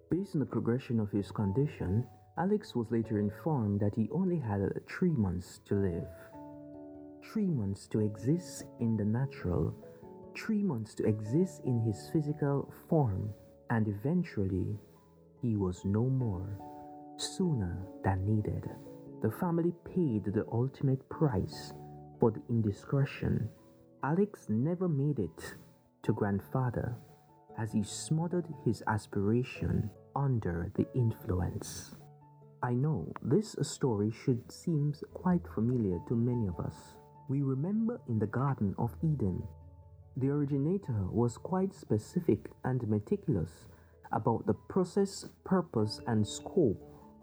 Based 0.09 0.35
on 0.35 0.39
the 0.39 0.45
progression 0.45 0.99
of 0.99 1.11
his 1.11 1.31
condition, 1.31 2.05
Alex 2.37 2.75
was 2.75 2.91
later 2.91 3.19
informed 3.19 3.81
that 3.81 3.95
he 3.95 4.09
only 4.11 4.39
had 4.39 4.61
three 4.87 5.11
months 5.11 5.59
to 5.65 5.75
live 5.75 6.07
three 7.23 7.47
months 7.47 7.87
to 7.87 7.99
exist 7.99 8.65
in 8.79 8.97
the 8.97 9.05
natural, 9.05 9.73
three 10.35 10.61
months 10.61 10.93
to 10.95 11.05
exist 11.05 11.61
in 11.65 11.79
his 11.79 12.09
physical 12.11 12.73
form, 12.89 13.29
and 13.69 13.87
eventually 13.87 14.77
he 15.41 15.55
was 15.55 15.85
no 15.85 16.03
more, 16.03 16.57
sooner 17.17 17.77
than 18.03 18.25
needed. 18.25 18.69
The 19.21 19.31
family 19.31 19.73
paid 19.85 20.25
the 20.25 20.45
ultimate 20.51 21.07
price 21.09 21.73
for 22.21 22.31
the 22.31 22.41
indiscretion. 22.49 23.49
Alex 24.03 24.45
never 24.47 24.87
made 24.87 25.17
it 25.17 25.55
to 26.03 26.13
grandfather 26.13 26.95
as 27.57 27.73
he 27.73 27.83
smothered 27.83 28.45
his 28.63 28.83
aspiration 28.87 29.89
under 30.15 30.71
the 30.75 30.85
influence. 30.93 31.95
I 32.63 32.73
know 32.73 33.11
this 33.23 33.55
story 33.63 34.11
should 34.23 34.51
seem 34.51 34.93
quite 35.15 35.41
familiar 35.55 35.97
to 36.07 36.15
many 36.15 36.47
of 36.47 36.59
us. 36.63 36.75
We 37.27 37.41
remember 37.41 37.99
in 38.07 38.19
the 38.19 38.27
Garden 38.27 38.75
of 38.77 38.95
Eden, 39.01 39.41
the 40.15 40.29
originator 40.29 41.07
was 41.09 41.37
quite 41.37 41.73
specific 41.73 42.51
and 42.63 42.87
meticulous 42.87 43.65
about 44.11 44.45
the 44.45 44.53
process, 44.69 45.25
purpose, 45.43 46.01
and 46.05 46.27
scope 46.27 46.79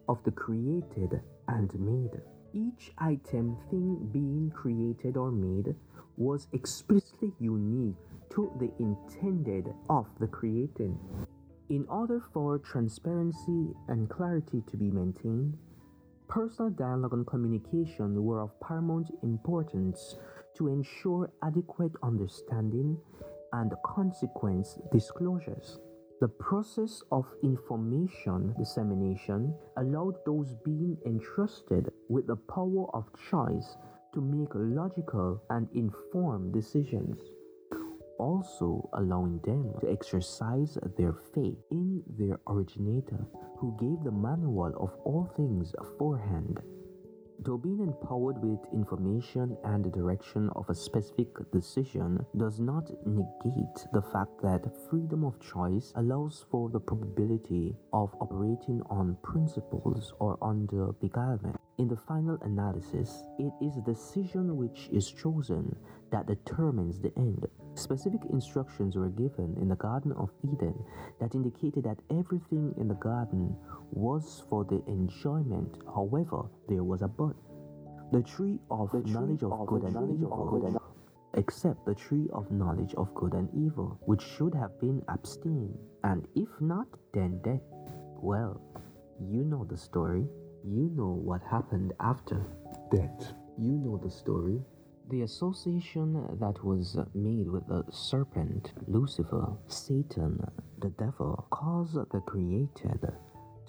of 0.09 0.25
the 0.25 0.33
created 0.33 1.21
and 1.47 1.73
made. 1.79 2.21
Each 2.53 2.93
item, 2.99 3.57
thing 3.71 4.09
being 4.11 4.51
created 4.55 5.17
or 5.17 5.31
made, 5.31 5.75
was 6.17 6.49
explicitly 6.53 7.33
unique 7.39 7.97
to 8.31 8.51
the 8.59 8.73
intended 8.79 9.73
of 9.91 10.07
the 10.19 10.27
creating. 10.27 10.99
In 11.69 11.85
order 11.89 12.21
for 12.33 12.59
transparency 12.59 13.75
and 13.89 14.09
clarity 14.09 14.63
to 14.71 14.77
be 14.77 14.91
maintained, 14.91 15.59
personal 16.29 16.71
dialogue 16.71 17.13
and 17.13 17.27
communication 17.27 18.25
were 18.25 18.41
of 18.41 18.59
paramount 18.61 19.11
importance 19.23 20.17
to 20.57 20.69
ensure 20.69 21.31
adequate 21.43 21.93
understanding 22.03 22.99
and 23.53 23.73
consequence 23.85 24.79
disclosures. 24.91 25.79
The 26.21 26.29
process 26.29 27.03
of 27.13 27.27
information 27.45 28.55
dissemination 28.59 29.55
allowed 29.77 30.17
those 30.27 30.55
being 30.65 30.97
entrusted 31.07 31.93
with 32.09 32.27
the 32.27 32.37
power 32.37 32.87
of 32.95 33.05
choice 33.31 33.77
to 34.15 34.21
make 34.21 34.49
logical 34.55 35.43
and 35.51 35.69
informed 35.75 36.53
decisions 36.53 37.19
also 38.19 38.89
allowing 38.95 39.39
them 39.45 39.73
to 39.81 39.91
exercise 39.91 40.77
their 40.97 41.15
faith 41.35 41.57
in 41.71 42.03
their 42.19 42.39
originator, 42.49 43.27
who 43.57 43.77
gave 43.81 44.05
the 44.05 44.11
manual 44.11 44.73
of 44.79 44.91
all 45.05 45.31
things 45.37 45.75
aforehand. 45.79 46.59
Though 47.41 47.57
being 47.57 47.81
empowered 47.81 48.43
with 48.43 48.59
information 48.73 49.57
and 49.65 49.85
the 49.85 49.91
direction 49.91 50.51
of 50.57 50.69
a 50.69 50.75
specific 50.75 51.29
decision 51.53 52.19
does 52.37 52.59
not 52.59 52.91
negate 53.07 53.87
the 53.93 54.03
fact 54.13 54.43
that 54.43 54.75
freedom 54.91 55.25
of 55.25 55.39
choice 55.41 55.93
allows 55.95 56.45
for 56.51 56.69
the 56.69 56.81
probability 56.81 57.77
of 57.93 58.13
operating 58.21 58.83
on 58.91 59.17
principles 59.23 60.13
or 60.19 60.37
under 60.43 60.93
beguilement. 61.01 61.68
In 61.79 61.87
the 61.87 61.97
final 61.97 62.37
analysis, 62.43 63.23
it 63.39 63.53
is 63.61 63.77
the 63.77 63.83
decision 63.83 64.57
which 64.57 64.89
is 64.91 65.13
chosen 65.13 65.77
that 66.11 66.27
determines 66.27 66.99
the 66.99 67.13
end. 67.17 67.47
Specific 67.77 68.21
instructions 68.31 68.97
were 68.97 69.11
given 69.11 69.57
in 69.61 69.69
the 69.69 69.77
Garden 69.77 70.11
of 70.13 70.31
Eden 70.43 70.75
that 71.21 71.37
indicated 71.37 71.85
that 71.85 72.01
everything 72.11 72.75
in 72.79 72.89
the 72.89 72.95
garden 72.95 73.55
was 73.93 74.43
for 74.51 74.65
the 74.65 74.83
enjoyment. 74.89 75.77
However, 75.87 76.47
there 76.69 76.83
was 76.83 77.03
a 77.03 77.07
but. 77.07 77.37
The 78.11 78.23
tree 78.23 78.59
of 78.73 78.91
the 78.91 78.99
knowledge 79.13 79.39
tree 79.41 79.47
of, 79.47 79.61
of 79.61 79.67
good 79.69 79.83
and 79.85 80.21
evil, 80.21 80.83
except 81.35 81.87
the 81.87 81.95
tree 81.95 82.27
of 82.33 82.51
knowledge 82.51 82.95
of 82.95 83.15
good 83.15 83.35
and 83.35 83.49
evil, 83.55 84.01
which 84.07 84.23
should 84.23 84.55
have 84.55 84.81
been 84.81 85.01
abstained, 85.07 85.79
and 86.03 86.27
if 86.35 86.49
not, 86.61 86.89
then 87.15 87.39
death. 87.45 87.63
Well, 88.21 88.61
you 89.21 89.45
know 89.45 89.65
the 89.65 89.77
story. 89.77 90.27
You 90.65 90.91
know 90.95 91.21
what 91.25 91.43
happened 91.43 91.93
after 92.01 92.45
death. 92.91 93.33
You 93.57 93.73
know 93.73 94.01
the 94.03 94.11
story. 94.11 94.61
The 95.11 95.23
association 95.23 96.13
that 96.39 96.63
was 96.63 96.99
made 97.15 97.49
with 97.49 97.67
the 97.69 97.85
serpent, 97.91 98.73
Lucifer, 98.87 99.57
Satan, 99.69 100.39
the 100.81 100.91
devil, 100.91 101.47
caused 101.51 101.95
the 101.95 102.21
created 102.27 103.01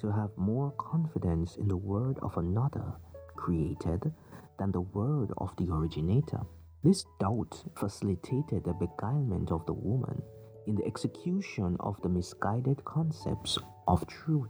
to 0.01 0.11
have 0.11 0.29
more 0.35 0.71
confidence 0.71 1.55
in 1.55 1.67
the 1.67 1.77
word 1.77 2.17
of 2.21 2.37
another 2.37 2.93
created 3.35 4.11
than 4.57 4.71
the 4.71 4.81
word 4.81 5.31
of 5.37 5.55
the 5.55 5.71
originator. 5.71 6.41
This 6.83 7.05
doubt 7.19 7.63
facilitated 7.75 8.63
the 8.65 8.73
beguilement 8.73 9.51
of 9.51 9.65
the 9.65 9.73
woman 9.73 10.21
in 10.67 10.75
the 10.75 10.85
execution 10.85 11.77
of 11.79 12.01
the 12.01 12.09
misguided 12.09 12.83
concepts 12.85 13.57
of 13.87 14.05
truth, 14.07 14.49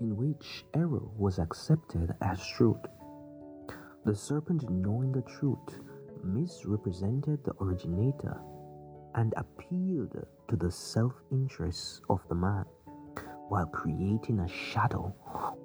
in 0.00 0.16
which 0.16 0.64
error 0.74 1.02
was 1.16 1.38
accepted 1.38 2.14
as 2.20 2.46
truth. 2.46 2.84
The 4.04 4.14
serpent, 4.14 4.68
knowing 4.68 5.12
the 5.12 5.22
truth, 5.22 5.80
misrepresented 6.22 7.44
the 7.44 7.52
originator 7.60 8.40
and 9.14 9.32
appealed 9.36 10.16
to 10.48 10.56
the 10.56 10.70
self 10.70 11.12
interest 11.30 12.02
of 12.08 12.20
the 12.28 12.34
man 12.34 12.64
while 13.48 13.66
creating 13.66 14.40
a 14.40 14.48
shadow 14.48 15.14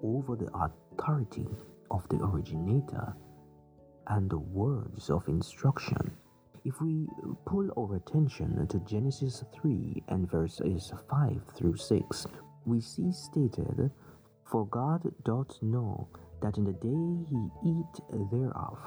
over 0.04 0.36
the 0.36 0.50
authority 0.54 1.48
of 1.92 2.08
the 2.10 2.18
originator 2.18 3.14
and 4.08 4.30
the 4.30 4.38
words 4.38 5.10
of 5.10 5.28
instruction. 5.28 6.12
If 6.66 6.82
we 6.82 7.08
pull 7.46 7.70
our 7.78 7.96
attention 7.96 8.68
to 8.68 8.80
Genesis 8.80 9.44
3 9.62 10.04
and 10.10 10.30
verses 10.30 10.92
5 11.10 11.42
through 11.56 11.78
6, 11.78 12.28
we 12.66 12.82
see 12.82 13.12
stated, 13.12 13.92
For 14.50 14.66
God 14.66 15.04
doth 15.24 15.62
know 15.62 16.08
that 16.42 16.58
in 16.58 16.64
the 16.64 16.74
day 16.74 17.26
he 17.30 17.50
eat 17.64 18.30
thereof, 18.32 18.80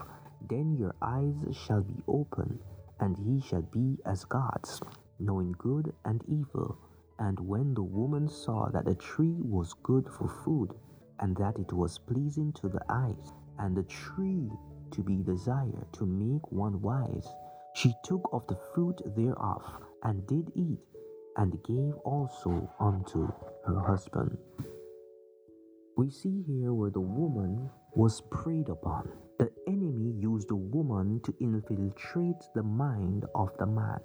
then 0.51 0.77
your 0.77 0.93
eyes 1.01 1.37
shall 1.53 1.83
be 1.83 2.03
open, 2.09 2.59
and 2.99 3.17
ye 3.19 3.41
shall 3.41 3.63
be 3.63 3.97
as 4.05 4.25
gods, 4.25 4.81
knowing 5.21 5.55
good 5.59 5.93
and 6.05 6.21
evil. 6.27 6.77
And 7.21 7.39
when 7.39 7.75
the 7.75 7.83
woman 7.85 8.29
saw 8.29 8.71
that 8.71 8.87
the 8.87 8.97
tree 8.97 9.37
was 9.39 9.75
good 9.85 10.09
for 10.09 10.27
food, 10.27 10.75
and 11.21 11.37
that 11.37 11.57
it 11.57 11.73
was 11.73 11.97
pleasing 11.97 12.53
to 12.55 12.69
the 12.69 12.83
eyes, 12.89 13.33
and 13.61 13.77
the 13.77 13.85
tree 13.85 14.51
to 14.91 15.01
be 15.01 15.23
desired 15.23 15.87
to 15.93 16.05
make 16.07 16.51
one 16.51 16.83
wise, 16.83 17.29
she 17.75 17.95
took 18.03 18.29
of 18.33 18.45
the 18.49 18.59
fruit 18.75 19.01
thereof, 19.17 19.63
and 20.03 20.27
did 20.27 20.51
eat, 20.57 20.81
and 21.37 21.63
gave 21.63 21.95
also 22.05 22.69
unto 22.81 23.31
her 23.65 23.79
husband. 23.79 24.37
We 25.95 26.09
see 26.09 26.43
here 26.47 26.73
where 26.73 26.91
the 26.91 27.01
woman 27.01 27.69
was 27.95 28.23
preyed 28.31 28.71
upon. 28.71 29.11
The 29.39 29.51
enemy 29.69 30.15
used 30.19 30.49
the 30.49 30.57
woman 30.57 31.21
to 31.25 31.35
infiltrate 31.39 32.43
the 32.55 32.63
mind 32.63 33.27
of 33.35 33.51
the 33.59 33.67
man. 33.67 34.01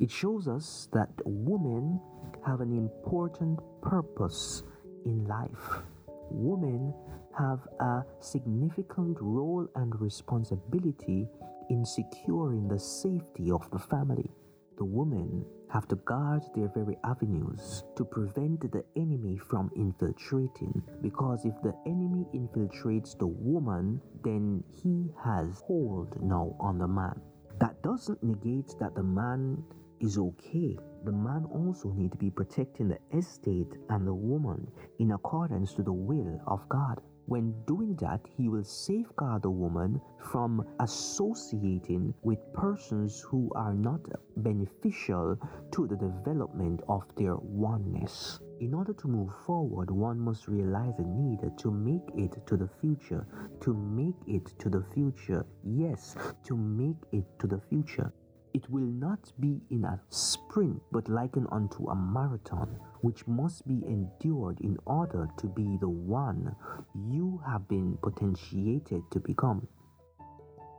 It 0.00 0.10
shows 0.10 0.48
us 0.48 0.88
that 0.92 1.10
women 1.24 2.00
have 2.44 2.60
an 2.60 2.76
important 2.76 3.60
purpose 3.80 4.64
in 5.04 5.24
life. 5.26 5.82
Women 6.30 6.94
have 7.38 7.60
a 7.78 8.02
significant 8.18 9.18
role 9.20 9.68
and 9.76 10.00
responsibility 10.00 11.28
in 11.68 11.84
securing 11.84 12.66
the 12.66 12.78
safety 12.78 13.52
of 13.52 13.70
the 13.70 13.78
family. 13.78 14.30
The 14.78 14.84
women 14.84 15.44
have 15.72 15.86
to 15.88 15.96
guard 15.96 16.42
their 16.54 16.68
very 16.68 16.96
avenues 17.04 17.84
to 17.96 18.04
prevent 18.04 18.60
the 18.72 18.84
enemy 18.96 19.38
from 19.38 19.70
infiltrating. 19.76 20.82
Because 21.00 21.44
if 21.44 21.54
the 21.62 21.74
enemy 21.86 22.26
infiltrates 22.34 23.16
the 23.18 23.26
woman, 23.26 24.00
then 24.24 24.62
he 24.82 25.10
has 25.22 25.62
hold 25.66 26.20
now 26.22 26.56
on 26.60 26.78
the 26.78 26.88
man. 26.88 27.20
That 27.60 27.82
doesn't 27.82 28.22
negate 28.22 28.74
that 28.80 28.94
the 28.94 29.02
man 29.02 29.62
is 30.00 30.18
okay. 30.18 30.78
The 31.04 31.12
man 31.12 31.44
also 31.52 31.90
need 31.90 32.12
to 32.12 32.18
be 32.18 32.30
protecting 32.30 32.88
the 32.88 32.98
estate 33.16 33.72
and 33.90 34.06
the 34.06 34.14
woman 34.14 34.66
in 34.98 35.12
accordance 35.12 35.74
to 35.74 35.82
the 35.82 35.92
will 35.92 36.40
of 36.46 36.68
God. 36.68 37.00
When 37.30 37.54
doing 37.64 37.94
that, 38.00 38.26
he 38.36 38.48
will 38.48 38.64
safeguard 38.64 39.42
the 39.42 39.50
woman 39.50 40.00
from 40.18 40.66
associating 40.80 42.12
with 42.22 42.40
persons 42.52 43.20
who 43.20 43.52
are 43.54 43.72
not 43.72 44.00
beneficial 44.38 45.38
to 45.70 45.86
the 45.86 45.94
development 45.94 46.80
of 46.88 47.04
their 47.14 47.36
oneness. 47.36 48.40
In 48.58 48.74
order 48.74 48.92
to 48.94 49.06
move 49.06 49.30
forward, 49.46 49.92
one 49.92 50.18
must 50.18 50.48
realize 50.48 50.96
the 50.96 51.04
need 51.04 51.56
to 51.58 51.70
make 51.70 52.02
it 52.16 52.44
to 52.48 52.56
the 52.56 52.68
future. 52.80 53.24
To 53.60 53.74
make 53.74 54.18
it 54.26 54.46
to 54.58 54.68
the 54.68 54.82
future. 54.92 55.46
Yes, 55.62 56.16
to 56.46 56.56
make 56.56 56.98
it 57.12 57.26
to 57.38 57.46
the 57.46 57.60
future. 57.60 58.12
It 58.52 58.68
will 58.68 58.86
not 58.86 59.32
be 59.38 59.60
in 59.70 59.84
a 59.84 60.00
sprint, 60.08 60.82
but 60.90 61.08
likened 61.08 61.46
unto 61.52 61.88
a 61.88 61.94
marathon, 61.94 62.80
which 63.00 63.26
must 63.28 63.66
be 63.68 63.84
endured 63.86 64.60
in 64.60 64.76
order 64.86 65.28
to 65.38 65.46
be 65.46 65.76
the 65.76 65.88
one 65.88 66.56
you 66.94 67.40
have 67.46 67.68
been 67.68 67.96
potentiated 68.02 69.02
to 69.12 69.20
become. 69.20 69.68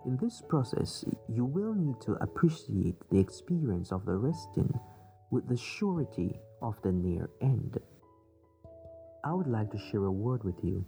In 0.05 0.17
this 0.17 0.41
process, 0.49 1.05
you 1.29 1.45
will 1.45 1.73
need 1.73 2.01
to 2.01 2.13
appreciate 2.21 2.97
the 3.09 3.19
experience 3.19 3.91
of 3.91 4.05
the 4.05 4.15
resting 4.15 4.73
with 5.29 5.47
the 5.47 5.55
surety 5.55 6.39
of 6.61 6.75
the 6.81 6.91
near 6.91 7.29
end. 7.39 7.77
I 9.23 9.33
would 9.33 9.47
like 9.47 9.71
to 9.71 9.77
share 9.77 10.05
a 10.05 10.11
word 10.11 10.43
with 10.43 10.61
you. 10.63 10.83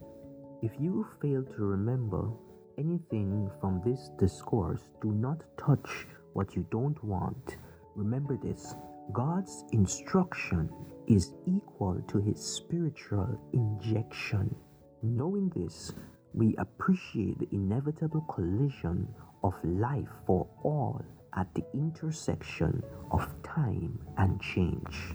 If 0.61 0.71
you 0.79 1.07
fail 1.21 1.43
to 1.43 1.63
remember 1.63 2.29
anything 2.77 3.49
from 3.61 3.81
this 3.85 4.09
discourse, 4.17 4.81
do 5.01 5.11
not 5.11 5.43
touch 5.57 6.07
what 6.33 6.55
you 6.55 6.65
don't 6.71 7.01
want. 7.03 7.57
Remember 7.95 8.37
this 8.37 8.75
God's 9.11 9.65
instruction 9.71 10.69
is 11.07 11.33
equal 11.45 12.01
to 12.07 12.19
his 12.19 12.39
spiritual 12.39 13.39
injection. 13.53 14.55
Knowing 15.01 15.49
this, 15.55 15.93
we 16.33 16.55
appreciate 16.57 17.39
the 17.39 17.49
inevitable 17.51 18.21
collision 18.21 19.07
of 19.43 19.53
life 19.63 20.09
for 20.25 20.47
all 20.63 21.03
at 21.35 21.53
the 21.53 21.63
intersection 21.73 22.81
of 23.11 23.27
time 23.43 23.99
and 24.17 24.41
change. 24.41 25.13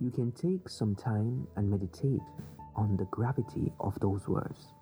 You 0.00 0.10
can 0.10 0.32
take 0.32 0.68
some 0.68 0.94
time 0.94 1.46
and 1.56 1.70
meditate 1.70 2.20
on 2.76 2.96
the 2.96 3.06
gravity 3.06 3.72
of 3.80 3.98
those 4.00 4.28
words. 4.28 4.74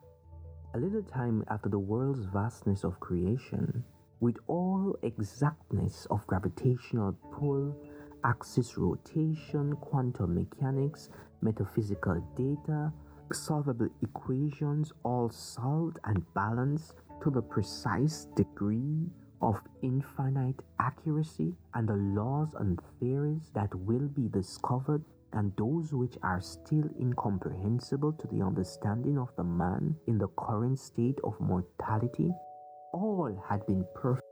A 0.75 0.79
little 0.79 1.03
time 1.03 1.45
after 1.49 1.69
the 1.69 1.79
world's 1.79 2.25
vastness 2.27 2.83
of 2.83 2.99
creation, 2.99 3.85
with 4.23 4.37
all 4.47 4.97
exactness 5.03 6.07
of 6.09 6.25
gravitational 6.29 7.13
pull, 7.33 7.77
axis 8.25 8.79
rotation, 8.79 9.75
quantum 9.81 10.33
mechanics, 10.33 11.11
metaphysical 11.41 12.23
data, 12.37 12.93
solvable 13.33 13.89
equations, 14.01 14.93
all 15.03 15.29
solved 15.29 15.99
and 16.05 16.23
balanced 16.35 16.95
to 17.21 17.31
the 17.31 17.43
precise 17.43 18.29
degree 18.37 19.11
of 19.41 19.61
infinite 19.83 20.55
accuracy, 20.79 21.53
and 21.75 21.89
the 21.89 21.97
laws 22.21 22.55
and 22.61 22.79
theories 23.01 23.51
that 23.55 23.75
will 23.75 24.07
be 24.07 24.29
discovered, 24.29 25.03
and 25.33 25.53
those 25.57 25.93
which 25.93 26.17
are 26.23 26.41
still 26.41 26.89
incomprehensible 27.01 28.13
to 28.13 28.29
the 28.29 28.41
understanding 28.41 29.19
of 29.19 29.35
the 29.37 29.43
man 29.43 29.97
in 30.07 30.17
the 30.17 30.29
current 30.37 30.79
state 30.79 31.19
of 31.25 31.35
mortality, 31.41 32.31
all 32.93 33.43
had 33.49 33.67
been 33.67 33.85
perfect. 33.95 34.27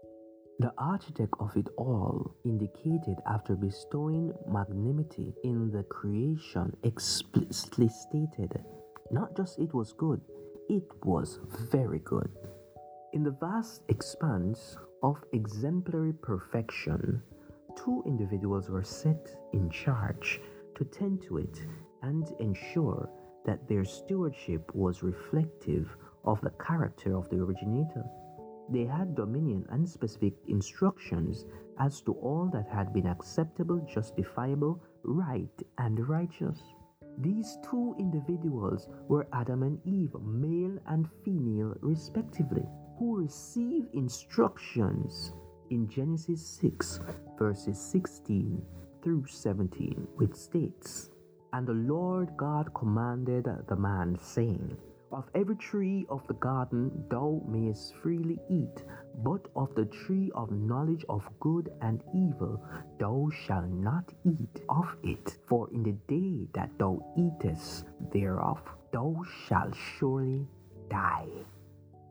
The 0.58 0.72
architect 0.76 1.34
of 1.40 1.56
it 1.56 1.68
all 1.78 2.34
indicated 2.44 3.16
after 3.26 3.56
bestowing 3.56 4.32
magnanimity 4.46 5.32
in 5.42 5.70
the 5.70 5.82
creation 5.84 6.76
explicitly 6.82 7.88
stated 7.88 8.62
not 9.10 9.36
just 9.36 9.58
it 9.58 9.72
was 9.74 9.92
good, 9.92 10.20
it 10.68 10.84
was 11.04 11.40
very 11.72 11.98
good. 12.00 12.30
In 13.12 13.24
the 13.24 13.32
vast 13.40 13.82
expanse 13.88 14.76
of 15.02 15.16
exemplary 15.32 16.12
perfection, 16.12 17.22
two 17.76 18.02
individuals 18.06 18.68
were 18.68 18.84
set 18.84 19.34
in 19.52 19.68
charge 19.70 20.40
to 20.76 20.84
tend 20.84 21.22
to 21.22 21.38
it 21.38 21.58
and 22.02 22.30
ensure 22.38 23.08
that 23.46 23.66
their 23.68 23.84
stewardship 23.84 24.74
was 24.74 25.02
reflective 25.02 25.96
of 26.24 26.40
the 26.42 26.50
character 26.50 27.16
of 27.16 27.28
the 27.30 27.36
originator. 27.36 28.04
They 28.70 28.84
had 28.84 29.16
dominion 29.16 29.66
and 29.70 29.88
specific 29.88 30.34
instructions 30.46 31.44
as 31.78 32.00
to 32.02 32.12
all 32.14 32.48
that 32.52 32.68
had 32.68 32.92
been 32.92 33.06
acceptable, 33.06 33.80
justifiable, 33.92 34.80
right, 35.02 35.62
and 35.78 36.08
righteous. 36.08 36.60
These 37.18 37.58
two 37.68 37.96
individuals 37.98 38.88
were 39.08 39.26
Adam 39.32 39.64
and 39.64 39.78
Eve, 39.84 40.14
male 40.22 40.78
and 40.86 41.08
female, 41.24 41.74
respectively, 41.80 42.64
who 42.98 43.16
receive 43.16 43.88
instructions 43.92 45.32
in 45.70 45.88
Genesis 45.88 46.46
6, 46.46 47.00
verses 47.38 47.80
16 47.80 48.62
through 49.02 49.26
17, 49.26 50.06
which 50.16 50.34
states, 50.34 51.10
And 51.52 51.66
the 51.66 51.74
Lord 51.74 52.36
God 52.36 52.72
commanded 52.74 53.48
the 53.68 53.76
man, 53.76 54.16
saying, 54.20 54.76
of 55.12 55.28
every 55.34 55.56
tree 55.56 56.06
of 56.08 56.26
the 56.28 56.34
garden 56.34 56.90
thou 57.10 57.42
mayest 57.46 57.94
freely 57.96 58.38
eat, 58.48 58.84
but 59.24 59.48
of 59.56 59.74
the 59.74 59.86
tree 59.86 60.30
of 60.34 60.50
knowledge 60.50 61.04
of 61.08 61.28
good 61.40 61.70
and 61.82 62.02
evil 62.14 62.62
thou 62.98 63.28
shalt 63.44 63.68
not 63.68 64.12
eat 64.24 64.62
of 64.68 64.96
it. 65.02 65.38
For 65.46 65.68
in 65.72 65.82
the 65.82 65.96
day 66.08 66.46
that 66.54 66.70
thou 66.78 67.04
eatest 67.16 67.86
thereof, 68.12 68.60
thou 68.92 69.22
shalt 69.46 69.74
surely 69.98 70.46
die. 70.88 71.28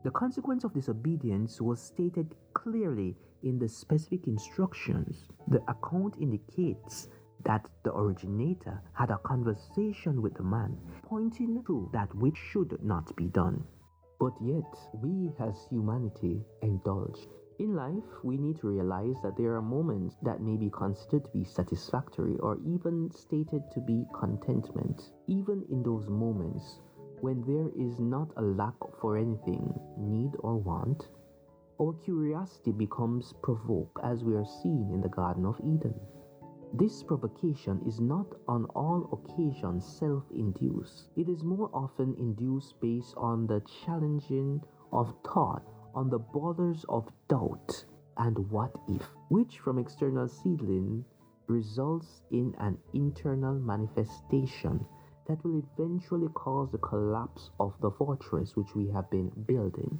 The 0.02 0.10
consequence 0.10 0.64
of 0.64 0.72
disobedience 0.72 1.60
was 1.60 1.80
stated 1.80 2.34
clearly 2.54 3.16
in 3.42 3.58
the 3.58 3.68
specific 3.68 4.26
instructions. 4.26 5.26
The 5.48 5.62
account 5.68 6.16
indicates 6.20 7.08
that 7.44 7.66
the 7.84 7.94
originator 7.94 8.80
had 8.92 9.10
a 9.10 9.18
conversation 9.18 10.20
with 10.22 10.34
the 10.34 10.42
man, 10.42 10.76
pointing 11.02 11.62
to 11.64 11.88
that 11.92 12.14
which 12.14 12.36
should 12.36 12.78
not 12.82 13.14
be 13.16 13.28
done. 13.28 13.64
But 14.18 14.34
yet, 14.42 14.74
we 15.02 15.30
as 15.38 15.66
humanity 15.70 16.44
indulge. 16.62 17.26
In 17.58 17.74
life, 17.74 18.04
we 18.22 18.36
need 18.36 18.58
to 18.60 18.68
realize 18.68 19.16
that 19.22 19.36
there 19.36 19.54
are 19.54 19.62
moments 19.62 20.16
that 20.22 20.40
may 20.40 20.56
be 20.56 20.70
considered 20.70 21.24
to 21.24 21.30
be 21.30 21.44
satisfactory 21.44 22.36
or 22.38 22.58
even 22.64 23.10
stated 23.10 23.62
to 23.72 23.80
be 23.80 24.06
contentment. 24.18 25.10
Even 25.26 25.64
in 25.70 25.82
those 25.82 26.08
moments, 26.08 26.80
when 27.20 27.42
there 27.46 27.68
is 27.76 27.98
not 28.00 28.32
a 28.36 28.42
lack 28.42 28.76
for 29.00 29.16
anything, 29.16 29.74
need 29.98 30.32
or 30.38 30.56
want, 30.56 31.08
our 31.80 31.92
curiosity 32.04 32.72
becomes 32.72 33.32
provoked 33.42 33.98
as 34.04 34.24
we 34.24 34.34
are 34.34 34.46
seen 34.62 34.90
in 34.92 35.00
the 35.00 35.08
Garden 35.08 35.44
of 35.46 35.58
Eden. 35.60 35.94
This 36.72 37.02
provocation 37.02 37.82
is 37.84 38.00
not 38.00 38.26
on 38.46 38.64
all 38.76 39.08
occasions 39.12 39.84
self 39.84 40.22
induced. 40.30 41.10
It 41.16 41.28
is 41.28 41.42
more 41.42 41.68
often 41.74 42.14
induced 42.16 42.80
based 42.80 43.14
on 43.16 43.48
the 43.48 43.60
challenging 43.84 44.62
of 44.92 45.12
thought, 45.24 45.64
on 45.96 46.08
the 46.08 46.20
borders 46.20 46.84
of 46.88 47.10
doubt 47.28 47.84
and 48.18 48.38
what 48.50 48.70
if, 48.88 49.02
which 49.30 49.58
from 49.58 49.78
external 49.78 50.28
seedling 50.28 51.04
results 51.48 52.22
in 52.30 52.54
an 52.60 52.78
internal 52.94 53.54
manifestation 53.54 54.86
that 55.26 55.44
will 55.44 55.62
eventually 55.74 56.28
cause 56.34 56.70
the 56.70 56.78
collapse 56.78 57.50
of 57.58 57.74
the 57.80 57.90
fortress 57.90 58.54
which 58.54 58.76
we 58.76 58.86
have 58.88 59.10
been 59.10 59.30
building. 59.44 59.98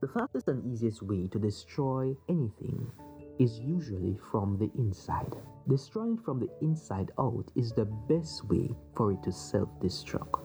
The 0.00 0.08
fastest 0.08 0.46
and 0.46 0.64
easiest 0.64 1.02
way 1.02 1.26
to 1.32 1.38
destroy 1.40 2.14
anything 2.28 2.92
is 3.38 3.58
usually 3.58 4.18
from 4.30 4.56
the 4.58 4.70
inside. 4.78 5.36
Destroying 5.68 6.18
from 6.18 6.40
the 6.40 6.50
inside 6.60 7.10
out 7.18 7.50
is 7.56 7.72
the 7.72 7.86
best 8.08 8.44
way 8.46 8.70
for 8.96 9.12
it 9.12 9.22
to 9.22 9.32
self 9.32 9.68
destruct. 9.80 10.40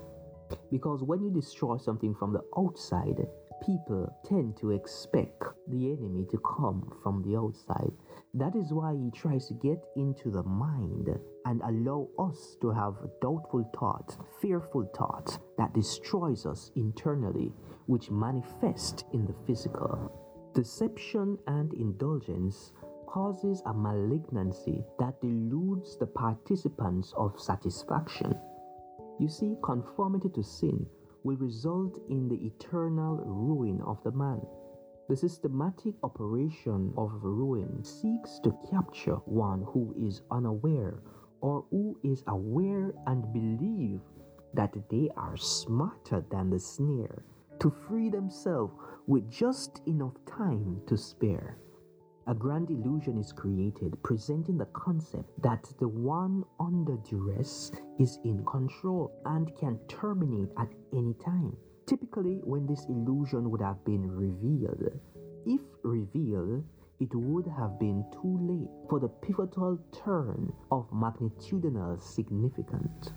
Because 0.71 1.03
when 1.03 1.21
you 1.21 1.29
destroy 1.31 1.77
something 1.77 2.15
from 2.15 2.33
the 2.33 2.41
outside, 2.57 3.27
people 3.65 4.15
tend 4.25 4.57
to 4.57 4.71
expect 4.71 5.43
the 5.67 5.91
enemy 5.91 6.25
to 6.31 6.37
come 6.39 6.91
from 7.03 7.21
the 7.23 7.37
outside. 7.37 7.91
That 8.33 8.55
is 8.55 8.71
why 8.71 8.95
he 8.95 9.11
tries 9.11 9.47
to 9.47 9.53
get 9.55 9.83
into 9.95 10.31
the 10.31 10.43
mind 10.43 11.09
and 11.45 11.61
allow 11.61 12.07
us 12.17 12.57
to 12.61 12.71
have 12.71 12.95
doubtful 13.21 13.69
thoughts, 13.77 14.17
fearful 14.41 14.89
thoughts 14.97 15.39
that 15.57 15.73
destroys 15.73 16.45
us 16.45 16.71
internally, 16.75 17.51
which 17.87 18.11
manifest 18.11 19.05
in 19.13 19.25
the 19.25 19.35
physical. 19.45 20.28
Deception 20.59 21.37
and 21.47 21.73
indulgence 21.73 22.73
causes 23.07 23.61
a 23.65 23.73
malignancy 23.73 24.83
that 24.99 25.21
deludes 25.21 25.95
the 25.95 26.05
participants 26.05 27.13
of 27.15 27.39
satisfaction. 27.39 28.37
You 29.21 29.29
see, 29.29 29.55
conformity 29.63 30.27
to 30.35 30.43
sin 30.43 30.85
will 31.23 31.37
result 31.37 31.97
in 32.09 32.27
the 32.27 32.35
eternal 32.45 33.23
ruin 33.25 33.79
of 33.85 34.03
the 34.03 34.11
man. 34.11 34.41
The 35.07 35.15
systematic 35.15 35.95
operation 36.03 36.91
of 36.97 37.23
ruin 37.23 37.81
seeks 37.81 38.39
to 38.39 38.53
capture 38.69 39.15
one 39.23 39.63
who 39.65 39.95
is 39.97 40.23
unaware 40.29 40.99
or 41.39 41.63
who 41.71 41.97
is 42.03 42.21
aware 42.27 42.93
and 43.07 43.31
believe 43.31 44.01
that 44.55 44.75
they 44.89 45.09
are 45.15 45.37
smarter 45.37 46.25
than 46.29 46.49
the 46.49 46.59
snare 46.59 47.23
to 47.59 47.69
free 47.69 48.09
themselves 48.09 48.73
with 49.07 49.29
just 49.29 49.81
enough 49.85 50.13
time 50.25 50.81
to 50.87 50.97
spare. 50.97 51.57
A 52.27 52.33
grand 52.35 52.69
illusion 52.69 53.17
is 53.17 53.31
created, 53.31 53.97
presenting 54.03 54.57
the 54.57 54.67
concept 54.67 55.29
that 55.41 55.63
the 55.79 55.87
one 55.87 56.43
under 56.59 56.97
duress 56.97 57.71
is 57.97 58.19
in 58.23 58.45
control 58.45 59.11
and 59.25 59.55
can 59.57 59.79
terminate 59.87 60.49
at 60.59 60.69
any 60.93 61.15
time. 61.15 61.57
Typically, 61.87 62.39
when 62.43 62.67
this 62.67 62.85
illusion 62.85 63.49
would 63.49 63.61
have 63.61 63.83
been 63.83 64.05
revealed, 64.05 64.83
if 65.47 65.61
revealed, 65.81 66.63
it 66.99 67.15
would 67.15 67.47
have 67.47 67.79
been 67.79 68.05
too 68.11 68.37
late 68.41 68.89
for 68.89 68.99
the 68.99 69.07
pivotal 69.07 69.79
turn 69.91 70.53
of 70.71 70.87
magnitudinal 70.91 71.99
significance. 71.99 73.09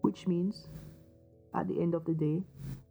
Which 0.00 0.26
means, 0.26 0.68
at 1.54 1.68
the 1.68 1.80
end 1.80 1.94
of 1.94 2.04
the 2.04 2.14
day, 2.14 2.42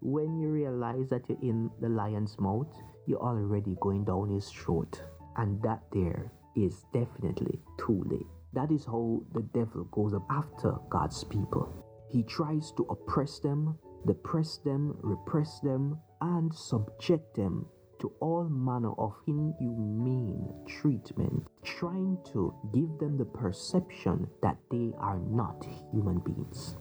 when 0.02 0.38
you 0.38 0.50
realize 0.50 1.10
that 1.10 1.30
you're 1.30 1.42
in 1.42 1.70
the 1.82 1.90
lion's 1.90 2.38
mouth, 2.40 2.74
you're 3.06 3.22
already 3.22 3.78
going 3.82 4.06
down 4.06 4.30
his 4.30 4.50
throat 4.50 5.02
and 5.38 5.62
that 5.64 5.82
there 5.94 6.32
is 6.56 6.86
definitely 6.94 7.60
too 7.78 8.04
late. 8.10 8.28
That 8.54 8.72
is 8.72 8.86
how 8.86 9.22
the 9.34 9.44
devil 9.54 9.86
goes 9.92 10.14
up 10.14 10.26
after 10.30 10.76
God's 10.90 11.24
people. 11.24 11.72
He 12.10 12.24
tries 12.24 12.72
to 12.78 12.84
oppress 12.90 13.40
them, 13.40 13.78
depress 14.06 14.58
them, 14.58 14.98
repress 15.02 15.60
them, 15.60 15.98
and 16.22 16.54
subject 16.54 17.36
them 17.36 17.66
to 18.00 18.12
all 18.22 18.46
manner 18.46 18.94
of 18.94 19.14
inhumane 19.28 20.54
treatment, 20.68 21.46
trying 21.64 22.18
to 22.32 22.54
give 22.74 22.98
them 23.00 23.18
the 23.18 23.26
perception 23.26 24.28
that 24.42 24.58
they 24.72 24.92
are 25.00 25.20
not 25.20 25.66
human 25.92 26.20
beings. 26.20 26.78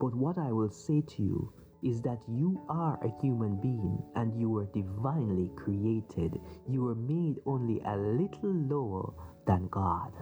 But 0.00 0.14
what 0.14 0.38
I 0.38 0.52
will 0.52 0.70
say 0.70 1.00
to 1.00 1.22
you 1.22 1.52
is 1.82 2.00
that 2.02 2.22
you 2.28 2.60
are 2.68 2.98
a 3.02 3.20
human 3.20 3.56
being 3.60 4.02
and 4.14 4.38
you 4.38 4.48
were 4.48 4.66
divinely 4.66 5.50
created. 5.56 6.40
You 6.68 6.84
were 6.84 6.94
made 6.94 7.40
only 7.46 7.80
a 7.84 7.96
little 7.96 8.52
lower 8.52 9.12
than 9.46 9.68
God. 9.68 10.12